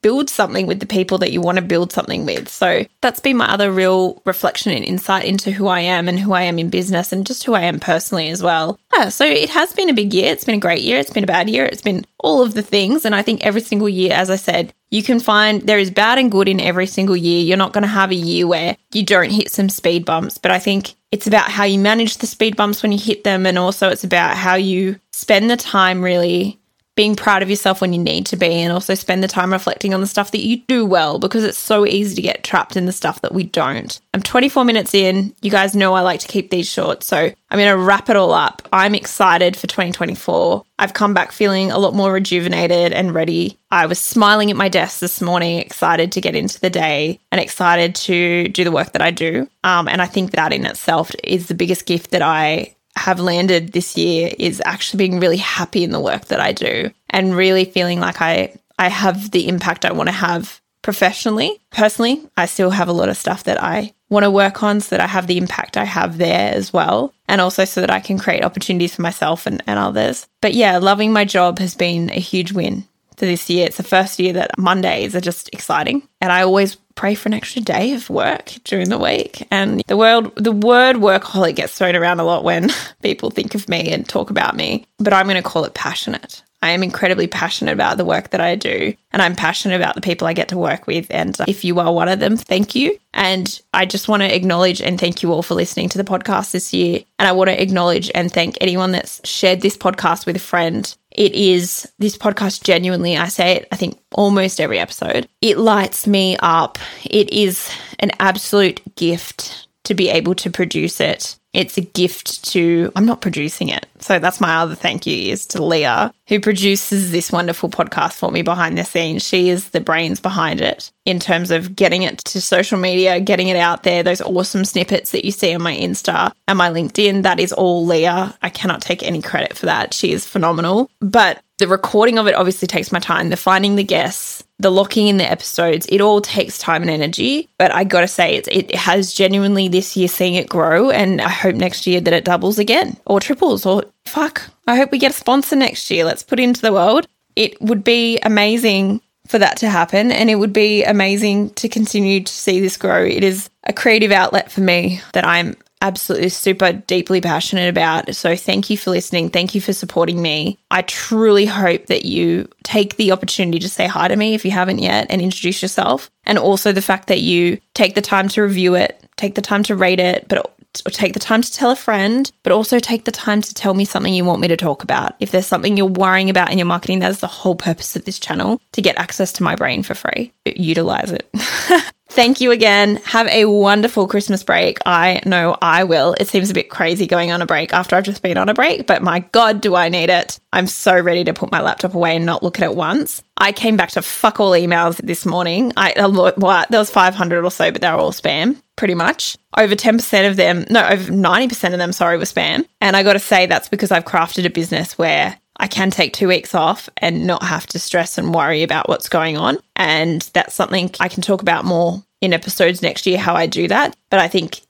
build 0.04 0.28
something 0.28 0.66
with 0.66 0.80
the 0.80 0.86
people 0.86 1.16
that 1.16 1.32
you 1.32 1.40
want 1.40 1.56
to 1.56 1.64
build 1.64 1.90
something 1.90 2.26
with. 2.26 2.46
So 2.50 2.84
that's 3.00 3.20
been 3.20 3.38
my 3.38 3.50
other 3.50 3.72
real 3.72 4.20
reflection 4.26 4.70
and 4.70 4.84
insight 4.84 5.24
into 5.24 5.50
who 5.50 5.66
I 5.66 5.80
am 5.80 6.08
and 6.08 6.20
who 6.20 6.34
I 6.34 6.42
am 6.42 6.58
in 6.58 6.68
business 6.68 7.10
and 7.10 7.26
just 7.26 7.42
who 7.44 7.54
I 7.54 7.62
am 7.62 7.80
personally 7.80 8.28
as 8.28 8.42
well. 8.42 8.78
Yeah, 8.94 9.08
so 9.08 9.24
it 9.24 9.48
has 9.48 9.72
been 9.72 9.88
a 9.88 9.94
big 9.94 10.12
year. 10.12 10.30
It's 10.30 10.44
been 10.44 10.56
a 10.56 10.60
great 10.60 10.82
year. 10.82 10.98
It's 10.98 11.08
been 11.08 11.24
a 11.24 11.26
bad 11.26 11.48
year. 11.48 11.64
It's 11.64 11.80
been 11.80 12.04
all 12.18 12.42
of 12.42 12.52
the 12.52 12.60
things. 12.60 13.06
And 13.06 13.14
I 13.14 13.22
think 13.22 13.46
every 13.46 13.62
single 13.62 13.88
year, 13.88 14.12
as 14.12 14.28
I 14.28 14.36
said, 14.36 14.74
you 14.90 15.02
can 15.02 15.20
find 15.20 15.62
there 15.62 15.78
is 15.78 15.90
bad 15.90 16.18
and 16.18 16.30
good 16.30 16.50
in 16.50 16.60
every 16.60 16.86
single 16.86 17.16
year. 17.16 17.42
You're 17.42 17.56
not 17.56 17.72
going 17.72 17.82
to 17.82 17.88
have 17.88 18.10
a 18.10 18.14
year 18.14 18.46
where 18.46 18.76
you 18.92 19.06
don't 19.06 19.30
hit 19.30 19.50
some 19.50 19.70
speed 19.70 20.04
bumps, 20.04 20.36
but 20.36 20.50
I 20.50 20.58
think 20.58 20.96
it's 21.12 21.26
about 21.26 21.50
how 21.50 21.64
you 21.64 21.78
manage 21.78 22.18
the 22.18 22.26
speed 22.26 22.56
bumps 22.56 22.82
when 22.82 22.92
you 22.92 22.98
hit 22.98 23.24
them. 23.24 23.46
And 23.46 23.56
also 23.56 23.88
it's 23.88 24.04
about 24.04 24.36
how 24.36 24.56
you 24.56 25.00
spend 25.12 25.48
the 25.48 25.56
time 25.56 26.02
really 26.02 26.60
being 26.96 27.16
proud 27.16 27.42
of 27.42 27.50
yourself 27.50 27.80
when 27.80 27.92
you 27.92 27.98
need 27.98 28.26
to 28.26 28.36
be 28.36 28.46
and 28.46 28.72
also 28.72 28.94
spend 28.94 29.22
the 29.22 29.28
time 29.28 29.52
reflecting 29.52 29.92
on 29.94 30.00
the 30.00 30.06
stuff 30.06 30.30
that 30.30 30.44
you 30.44 30.58
do 30.68 30.86
well 30.86 31.18
because 31.18 31.44
it's 31.44 31.58
so 31.58 31.86
easy 31.86 32.14
to 32.14 32.22
get 32.22 32.44
trapped 32.44 32.76
in 32.76 32.86
the 32.86 32.92
stuff 32.92 33.20
that 33.22 33.34
we 33.34 33.44
don't. 33.44 34.00
I'm 34.12 34.22
24 34.22 34.64
minutes 34.64 34.94
in. 34.94 35.34
You 35.42 35.50
guys 35.50 35.74
know 35.74 35.94
I 35.94 36.02
like 36.02 36.20
to 36.20 36.28
keep 36.28 36.50
these 36.50 36.70
short, 36.70 37.02
so 37.02 37.16
I'm 37.16 37.58
going 37.58 37.70
to 37.70 37.76
wrap 37.76 38.08
it 38.10 38.16
all 38.16 38.32
up. 38.32 38.62
I'm 38.72 38.94
excited 38.94 39.56
for 39.56 39.66
2024. 39.66 40.64
I've 40.78 40.94
come 40.94 41.14
back 41.14 41.32
feeling 41.32 41.70
a 41.70 41.78
lot 41.78 41.94
more 41.94 42.12
rejuvenated 42.12 42.92
and 42.92 43.14
ready. 43.14 43.58
I 43.70 43.86
was 43.86 43.98
smiling 43.98 44.50
at 44.50 44.56
my 44.56 44.68
desk 44.68 45.00
this 45.00 45.20
morning, 45.20 45.58
excited 45.58 46.12
to 46.12 46.20
get 46.20 46.36
into 46.36 46.60
the 46.60 46.70
day 46.70 47.18
and 47.32 47.40
excited 47.40 47.94
to 47.96 48.48
do 48.48 48.64
the 48.64 48.72
work 48.72 48.92
that 48.92 49.02
I 49.02 49.10
do. 49.10 49.48
Um, 49.64 49.88
and 49.88 50.00
I 50.00 50.06
think 50.06 50.32
that 50.32 50.52
in 50.52 50.66
itself 50.66 51.10
is 51.22 51.48
the 51.48 51.54
biggest 51.54 51.86
gift 51.86 52.12
that 52.12 52.22
I 52.22 52.74
have 52.96 53.20
landed 53.20 53.72
this 53.72 53.96
year 53.96 54.32
is 54.38 54.62
actually 54.64 54.98
being 54.98 55.20
really 55.20 55.36
happy 55.36 55.84
in 55.84 55.90
the 55.90 56.00
work 56.00 56.26
that 56.26 56.40
I 56.40 56.52
do 56.52 56.90
and 57.10 57.36
really 57.36 57.64
feeling 57.64 58.00
like 58.00 58.20
I 58.20 58.54
I 58.78 58.88
have 58.88 59.30
the 59.30 59.48
impact 59.48 59.84
I 59.84 59.92
want 59.92 60.08
to 60.08 60.12
have 60.12 60.60
professionally. 60.82 61.60
Personally, 61.70 62.22
I 62.36 62.46
still 62.46 62.70
have 62.70 62.88
a 62.88 62.92
lot 62.92 63.08
of 63.08 63.16
stuff 63.16 63.44
that 63.44 63.62
I 63.62 63.94
want 64.10 64.24
to 64.24 64.30
work 64.30 64.62
on 64.62 64.80
so 64.80 64.96
that 64.96 65.02
I 65.02 65.06
have 65.06 65.26
the 65.26 65.38
impact 65.38 65.76
I 65.76 65.84
have 65.84 66.18
there 66.18 66.52
as 66.54 66.72
well. 66.72 67.12
And 67.26 67.40
also 67.40 67.64
so 67.64 67.80
that 67.80 67.90
I 67.90 68.00
can 68.00 68.18
create 68.18 68.44
opportunities 68.44 68.94
for 68.94 69.02
myself 69.02 69.46
and, 69.46 69.62
and 69.66 69.78
others. 69.78 70.26
But 70.42 70.54
yeah, 70.54 70.78
loving 70.78 71.12
my 71.12 71.24
job 71.24 71.58
has 71.58 71.74
been 71.74 72.10
a 72.10 72.20
huge 72.20 72.52
win 72.52 72.86
for 73.16 73.26
this 73.26 73.48
year. 73.48 73.66
It's 73.66 73.76
the 73.76 73.82
first 73.82 74.18
year 74.18 74.32
that 74.34 74.58
Mondays 74.58 75.14
are 75.14 75.20
just 75.20 75.48
exciting. 75.52 76.06
And 76.20 76.32
I 76.32 76.42
always 76.42 76.76
pray 76.94 77.14
for 77.14 77.28
an 77.28 77.34
extra 77.34 77.60
day 77.60 77.92
of 77.94 78.08
work 78.10 78.52
during 78.64 78.88
the 78.88 78.98
week. 78.98 79.46
And 79.50 79.82
the 79.86 79.96
world, 79.96 80.34
the 80.36 80.52
word 80.52 80.96
workaholic 80.96 81.56
gets 81.56 81.76
thrown 81.76 81.96
around 81.96 82.20
a 82.20 82.24
lot 82.24 82.44
when 82.44 82.70
people 83.02 83.30
think 83.30 83.54
of 83.54 83.68
me 83.68 83.90
and 83.90 84.08
talk 84.08 84.30
about 84.30 84.56
me, 84.56 84.86
but 84.98 85.12
I'm 85.12 85.26
going 85.26 85.36
to 85.36 85.48
call 85.48 85.64
it 85.64 85.74
passionate. 85.74 86.42
I 86.64 86.70
am 86.70 86.82
incredibly 86.82 87.26
passionate 87.26 87.72
about 87.72 87.98
the 87.98 88.06
work 88.06 88.30
that 88.30 88.40
I 88.40 88.54
do, 88.54 88.94
and 89.12 89.20
I'm 89.20 89.36
passionate 89.36 89.76
about 89.76 89.96
the 89.96 90.00
people 90.00 90.26
I 90.26 90.32
get 90.32 90.48
to 90.48 90.56
work 90.56 90.86
with. 90.86 91.06
And 91.10 91.36
if 91.46 91.62
you 91.62 91.78
are 91.78 91.92
one 91.92 92.08
of 92.08 92.20
them, 92.20 92.38
thank 92.38 92.74
you. 92.74 92.98
And 93.12 93.60
I 93.74 93.84
just 93.84 94.08
want 94.08 94.22
to 94.22 94.34
acknowledge 94.34 94.80
and 94.80 94.98
thank 94.98 95.22
you 95.22 95.30
all 95.30 95.42
for 95.42 95.54
listening 95.54 95.90
to 95.90 95.98
the 95.98 96.04
podcast 96.04 96.52
this 96.52 96.72
year. 96.72 97.00
And 97.18 97.28
I 97.28 97.32
want 97.32 97.48
to 97.48 97.62
acknowledge 97.62 98.10
and 98.14 98.32
thank 98.32 98.56
anyone 98.62 98.92
that's 98.92 99.20
shared 99.28 99.60
this 99.60 99.76
podcast 99.76 100.24
with 100.24 100.36
a 100.36 100.40
friend. 100.40 100.96
It 101.14 101.32
is 101.34 101.90
this 101.98 102.18
podcast 102.18 102.64
genuinely, 102.64 103.16
I 103.16 103.28
say 103.28 103.56
it, 103.56 103.68
I 103.70 103.76
think 103.76 103.98
almost 104.12 104.60
every 104.60 104.78
episode. 104.80 105.28
It 105.40 105.58
lights 105.58 106.06
me 106.06 106.36
up. 106.38 106.78
It 107.04 107.30
is 107.32 107.70
an 108.00 108.10
absolute 108.18 108.80
gift 108.96 109.68
to 109.84 109.94
be 109.94 110.08
able 110.08 110.34
to 110.34 110.50
produce 110.50 111.00
it. 111.00 111.38
It's 111.54 111.78
a 111.78 111.82
gift 111.82 112.44
to, 112.50 112.92
I'm 112.94 113.06
not 113.06 113.20
producing 113.20 113.68
it. 113.68 113.86
So 114.00 114.18
that's 114.18 114.40
my 114.40 114.56
other 114.56 114.74
thank 114.74 115.06
you 115.06 115.32
is 115.32 115.46
to 115.46 115.64
Leah, 115.64 116.12
who 116.28 116.40
produces 116.40 117.10
this 117.10 117.32
wonderful 117.32 117.70
podcast 117.70 118.14
for 118.14 118.30
me 118.30 118.42
behind 118.42 118.76
the 118.76 118.84
scenes. 118.84 119.26
She 119.26 119.48
is 119.48 119.70
the 119.70 119.80
brains 119.80 120.20
behind 120.20 120.60
it 120.60 120.92
in 121.06 121.20
terms 121.20 121.50
of 121.50 121.74
getting 121.74 122.02
it 122.02 122.18
to 122.18 122.40
social 122.40 122.78
media, 122.78 123.20
getting 123.20 123.48
it 123.48 123.56
out 123.56 123.82
there, 123.82 124.02
those 124.02 124.20
awesome 124.20 124.64
snippets 124.64 125.12
that 125.12 125.24
you 125.24 125.30
see 125.30 125.54
on 125.54 125.62
my 125.62 125.74
Insta 125.74 126.32
and 126.48 126.58
my 126.58 126.68
LinkedIn. 126.70 127.22
That 127.22 127.40
is 127.40 127.52
all 127.52 127.86
Leah. 127.86 128.36
I 128.42 128.50
cannot 128.50 128.82
take 128.82 129.02
any 129.02 129.22
credit 129.22 129.56
for 129.56 129.66
that. 129.66 129.94
She 129.94 130.12
is 130.12 130.26
phenomenal. 130.26 130.90
But 131.00 131.40
the 131.58 131.68
recording 131.68 132.18
of 132.18 132.26
it 132.26 132.34
obviously 132.34 132.66
takes 132.66 132.90
my 132.92 132.98
time, 132.98 133.30
the 133.30 133.36
finding 133.36 133.76
the 133.76 133.84
guests, 133.84 134.43
the 134.58 134.70
locking 134.70 135.08
in 135.08 135.16
the 135.16 135.30
episodes, 135.30 135.86
it 135.86 136.00
all 136.00 136.20
takes 136.20 136.58
time 136.58 136.82
and 136.82 136.90
energy. 136.90 137.48
But 137.58 137.74
I 137.74 137.84
gotta 137.84 138.08
say, 138.08 138.36
it, 138.36 138.48
it 138.48 138.74
has 138.74 139.12
genuinely 139.12 139.68
this 139.68 139.96
year 139.96 140.08
seeing 140.08 140.34
it 140.34 140.48
grow. 140.48 140.90
And 140.90 141.20
I 141.20 141.28
hope 141.28 141.54
next 141.54 141.86
year 141.86 142.00
that 142.00 142.14
it 142.14 142.24
doubles 142.24 142.58
again 142.58 142.96
or 143.06 143.20
triples 143.20 143.66
or 143.66 143.84
fuck. 144.06 144.42
I 144.66 144.76
hope 144.76 144.92
we 144.92 144.98
get 144.98 145.10
a 145.10 145.14
sponsor 145.14 145.56
next 145.56 145.90
year. 145.90 146.04
Let's 146.04 146.22
put 146.22 146.40
it 146.40 146.44
into 146.44 146.62
the 146.62 146.72
world. 146.72 147.06
It 147.36 147.60
would 147.60 147.82
be 147.82 148.18
amazing 148.20 149.00
for 149.26 149.38
that 149.38 149.56
to 149.58 149.68
happen. 149.68 150.12
And 150.12 150.30
it 150.30 150.36
would 150.36 150.52
be 150.52 150.84
amazing 150.84 151.50
to 151.54 151.68
continue 151.68 152.22
to 152.22 152.32
see 152.32 152.60
this 152.60 152.76
grow. 152.76 153.04
It 153.04 153.24
is 153.24 153.50
a 153.64 153.72
creative 153.72 154.12
outlet 154.12 154.52
for 154.52 154.60
me 154.60 155.00
that 155.14 155.26
I'm 155.26 155.56
absolutely 155.82 156.30
super 156.30 156.72
deeply 156.72 157.20
passionate 157.20 157.68
about. 157.68 158.14
So 158.14 158.36
thank 158.36 158.70
you 158.70 158.78
for 158.78 158.90
listening. 158.90 159.30
Thank 159.30 159.54
you 159.54 159.60
for 159.60 159.72
supporting 159.72 160.22
me. 160.22 160.58
I 160.70 160.82
truly 160.82 161.46
hope 161.46 161.86
that 161.86 162.04
you 162.04 162.48
take 162.62 162.96
the 162.96 163.12
opportunity 163.12 163.58
to 163.58 163.68
say 163.68 163.86
hi 163.86 164.08
to 164.08 164.16
me 164.16 164.34
if 164.34 164.44
you 164.44 164.50
haven't 164.50 164.78
yet 164.78 165.06
and 165.10 165.20
introduce 165.20 165.60
yourself. 165.60 166.10
And 166.24 166.38
also 166.38 166.72
the 166.72 166.82
fact 166.82 167.08
that 167.08 167.20
you 167.20 167.58
take 167.74 167.94
the 167.94 168.00
time 168.00 168.28
to 168.28 168.42
review 168.42 168.74
it, 168.74 169.06
take 169.16 169.34
the 169.34 169.42
time 169.42 169.62
to 169.64 169.76
rate 169.76 170.00
it, 170.00 170.26
but 170.28 170.54
take 170.90 171.12
the 171.12 171.20
time 171.20 171.42
to 171.42 171.52
tell 171.52 171.70
a 171.70 171.76
friend, 171.76 172.30
but 172.42 172.52
also 172.52 172.78
take 172.78 173.04
the 173.04 173.12
time 173.12 173.40
to 173.40 173.54
tell 173.54 173.74
me 173.74 173.84
something 173.84 174.12
you 174.12 174.24
want 174.24 174.40
me 174.40 174.48
to 174.48 174.56
talk 174.56 174.82
about. 174.82 175.14
If 175.20 175.30
there's 175.30 175.46
something 175.46 175.76
you're 175.76 175.86
worrying 175.86 176.30
about 176.30 176.50
in 176.50 176.58
your 176.58 176.66
marketing, 176.66 176.98
that's 176.98 177.20
the 177.20 177.26
whole 177.26 177.54
purpose 177.54 177.94
of 177.94 178.04
this 178.04 178.18
channel 178.18 178.60
to 178.72 178.82
get 178.82 178.98
access 178.98 179.32
to 179.34 179.42
my 179.42 179.54
brain 179.54 179.82
for 179.82 179.94
free. 179.94 180.32
Utilize 180.44 181.12
it. 181.12 181.28
Thank 182.14 182.40
you 182.40 182.52
again. 182.52 183.00
Have 183.06 183.26
a 183.26 183.46
wonderful 183.46 184.06
Christmas 184.06 184.44
break. 184.44 184.78
I 184.86 185.20
know 185.26 185.56
I 185.60 185.82
will. 185.82 186.14
It 186.20 186.28
seems 186.28 186.48
a 186.48 186.54
bit 186.54 186.70
crazy 186.70 187.08
going 187.08 187.32
on 187.32 187.42
a 187.42 187.46
break 187.46 187.72
after 187.72 187.96
I've 187.96 188.04
just 188.04 188.22
been 188.22 188.38
on 188.38 188.48
a 188.48 188.54
break, 188.54 188.86
but 188.86 189.02
my 189.02 189.18
God, 189.32 189.60
do 189.60 189.74
I 189.74 189.88
need 189.88 190.10
it. 190.10 190.38
I'm 190.52 190.68
so 190.68 190.96
ready 190.96 191.24
to 191.24 191.34
put 191.34 191.50
my 191.50 191.60
laptop 191.60 191.92
away 191.92 192.14
and 192.14 192.24
not 192.24 192.44
look 192.44 192.60
at 192.60 192.70
it 192.70 192.76
once. 192.76 193.20
I 193.36 193.50
came 193.50 193.76
back 193.76 193.90
to 193.90 194.02
fuck 194.02 194.38
all 194.38 194.52
emails 194.52 194.98
this 194.98 195.26
morning. 195.26 195.72
I 195.76 195.92
what 196.06 196.70
there 196.70 196.78
was 196.78 196.88
500 196.88 197.44
or 197.44 197.50
so, 197.50 197.72
but 197.72 197.80
they 197.80 197.90
were 197.90 197.96
all 197.96 198.12
spam, 198.12 198.62
pretty 198.76 198.94
much. 198.94 199.36
Over 199.58 199.74
10% 199.74 200.28
of 200.30 200.36
them, 200.36 200.66
no, 200.70 200.86
over 200.86 201.10
90% 201.10 201.72
of 201.72 201.78
them, 201.78 201.90
sorry, 201.90 202.16
were 202.16 202.24
spam. 202.24 202.64
And 202.80 202.96
I 202.96 203.02
got 203.02 203.14
to 203.14 203.18
say 203.18 203.46
that's 203.46 203.68
because 203.68 203.90
I've 203.90 204.04
crafted 204.04 204.46
a 204.46 204.50
business 204.50 204.96
where 204.96 205.36
I 205.56 205.66
can 205.66 205.90
take 205.90 206.12
two 206.12 206.28
weeks 206.28 206.54
off 206.54 206.88
and 206.96 207.26
not 207.26 207.42
have 207.42 207.66
to 207.68 207.78
stress 207.78 208.18
and 208.18 208.34
worry 208.34 208.62
about 208.62 208.88
what's 208.88 209.08
going 209.08 209.36
on. 209.36 209.58
And 209.76 210.22
that's 210.34 210.54
something 210.54 210.90
I 211.00 211.08
can 211.08 211.22
talk 211.22 211.42
about 211.42 211.64
more 211.64 212.02
in 212.20 212.32
episodes 212.32 212.82
next 212.82 213.06
year, 213.06 213.18
how 213.18 213.34
I 213.34 213.46
do 213.46 213.68
that. 213.68 213.96
But 214.10 214.20
I 214.20 214.28
think 214.28 214.60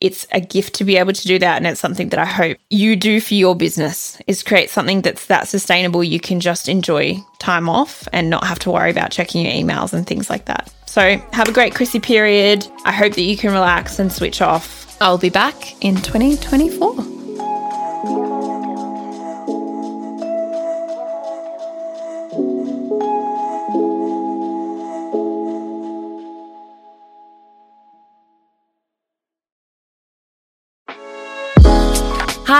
it's 0.00 0.26
a 0.32 0.40
gift 0.40 0.74
to 0.74 0.84
be 0.84 0.98
able 0.98 1.14
to 1.14 1.26
do 1.26 1.38
that. 1.38 1.56
And 1.56 1.66
it's 1.66 1.80
something 1.80 2.10
that 2.10 2.18
I 2.18 2.26
hope 2.26 2.58
you 2.68 2.94
do 2.94 3.20
for 3.20 3.34
your 3.34 3.56
business 3.56 4.20
is 4.26 4.42
create 4.42 4.68
something 4.68 5.00
that's 5.00 5.26
that 5.26 5.48
sustainable. 5.48 6.04
You 6.04 6.20
can 6.20 6.40
just 6.40 6.68
enjoy 6.68 7.16
time 7.38 7.68
off 7.68 8.06
and 8.12 8.28
not 8.28 8.46
have 8.46 8.58
to 8.60 8.70
worry 8.70 8.90
about 8.90 9.12
checking 9.12 9.46
your 9.46 9.54
emails 9.54 9.94
and 9.94 10.06
things 10.06 10.28
like 10.28 10.44
that. 10.44 10.72
So 10.86 11.16
have 11.32 11.48
a 11.48 11.52
great 11.52 11.74
Chrissy 11.74 12.00
period. 12.00 12.66
I 12.84 12.92
hope 12.92 13.14
that 13.14 13.22
you 13.22 13.36
can 13.36 13.52
relax 13.52 13.98
and 13.98 14.12
switch 14.12 14.42
off. 14.42 14.96
I'll 15.00 15.18
be 15.18 15.30
back 15.30 15.82
in 15.82 15.96
2024. 15.96 18.33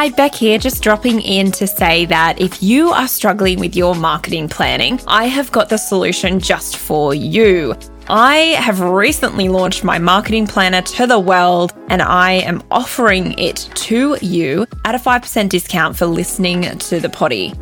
Hi, 0.04 0.10
Bec 0.10 0.34
here, 0.34 0.58
just 0.58 0.82
dropping 0.82 1.22
in 1.22 1.50
to 1.52 1.66
say 1.66 2.04
that 2.04 2.38
if 2.38 2.62
you 2.62 2.90
are 2.90 3.08
struggling 3.08 3.58
with 3.58 3.74
your 3.74 3.94
marketing 3.94 4.50
planning, 4.50 5.00
I 5.06 5.24
have 5.28 5.50
got 5.50 5.70
the 5.70 5.78
solution 5.78 6.40
just 6.40 6.76
for 6.76 7.14
you. 7.14 7.74
I 8.10 8.36
have 8.58 8.80
recently 8.80 9.48
launched 9.48 9.82
my 9.82 9.98
marketing 9.98 10.46
planner 10.46 10.82
to 10.82 11.06
the 11.06 11.18
world 11.18 11.72
and 11.88 12.02
I 12.02 12.32
am 12.32 12.62
offering 12.70 13.32
it 13.38 13.66
to 13.76 14.18
you 14.20 14.66
at 14.84 14.94
a 14.94 14.98
5% 14.98 15.48
discount 15.48 15.96
for 15.96 16.04
listening 16.04 16.76
to 16.80 17.00
the 17.00 17.08
potty. 17.08 17.54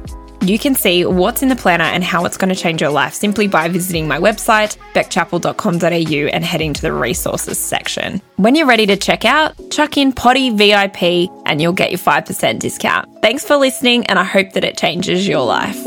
You 0.43 0.59
can 0.59 0.75
see 0.75 1.05
what's 1.05 1.43
in 1.43 1.49
the 1.49 1.55
planner 1.55 1.85
and 1.85 2.03
how 2.03 2.25
it's 2.25 2.37
going 2.37 2.53
to 2.53 2.61
change 2.61 2.81
your 2.81 2.91
life 2.91 3.15
simply 3.15 3.47
by 3.47 3.69
visiting 3.69 4.09
my 4.09 4.19
website, 4.19 4.77
becchappell.com.au, 4.93 6.27
and 6.33 6.45
heading 6.45 6.75
to 6.75 6.83
the 6.83 6.93
resources 6.93 7.59
section. 7.59 8.21
When 8.37 8.57
you're 8.57 8.67
ready 8.67 8.87
to 8.87 8.97
check 8.97 9.25
out, 9.25 9.55
chuck 9.71 9.97
in 9.97 10.13
Potty 10.13 10.51
VIP 10.51 11.31
and 11.47 11.63
you'll 11.63 11.73
get 11.73 11.93
your 11.93 11.99
5% 12.01 12.59
discount. 12.59 13.23
Thanks 13.23 13.45
for 13.45 13.57
listening, 13.57 14.05
and 14.07 14.19
I 14.19 14.25
hope 14.25 14.53
that 14.55 14.65
it 14.65 14.77
changes 14.77 15.29
your 15.29 15.47
life. 15.47 15.81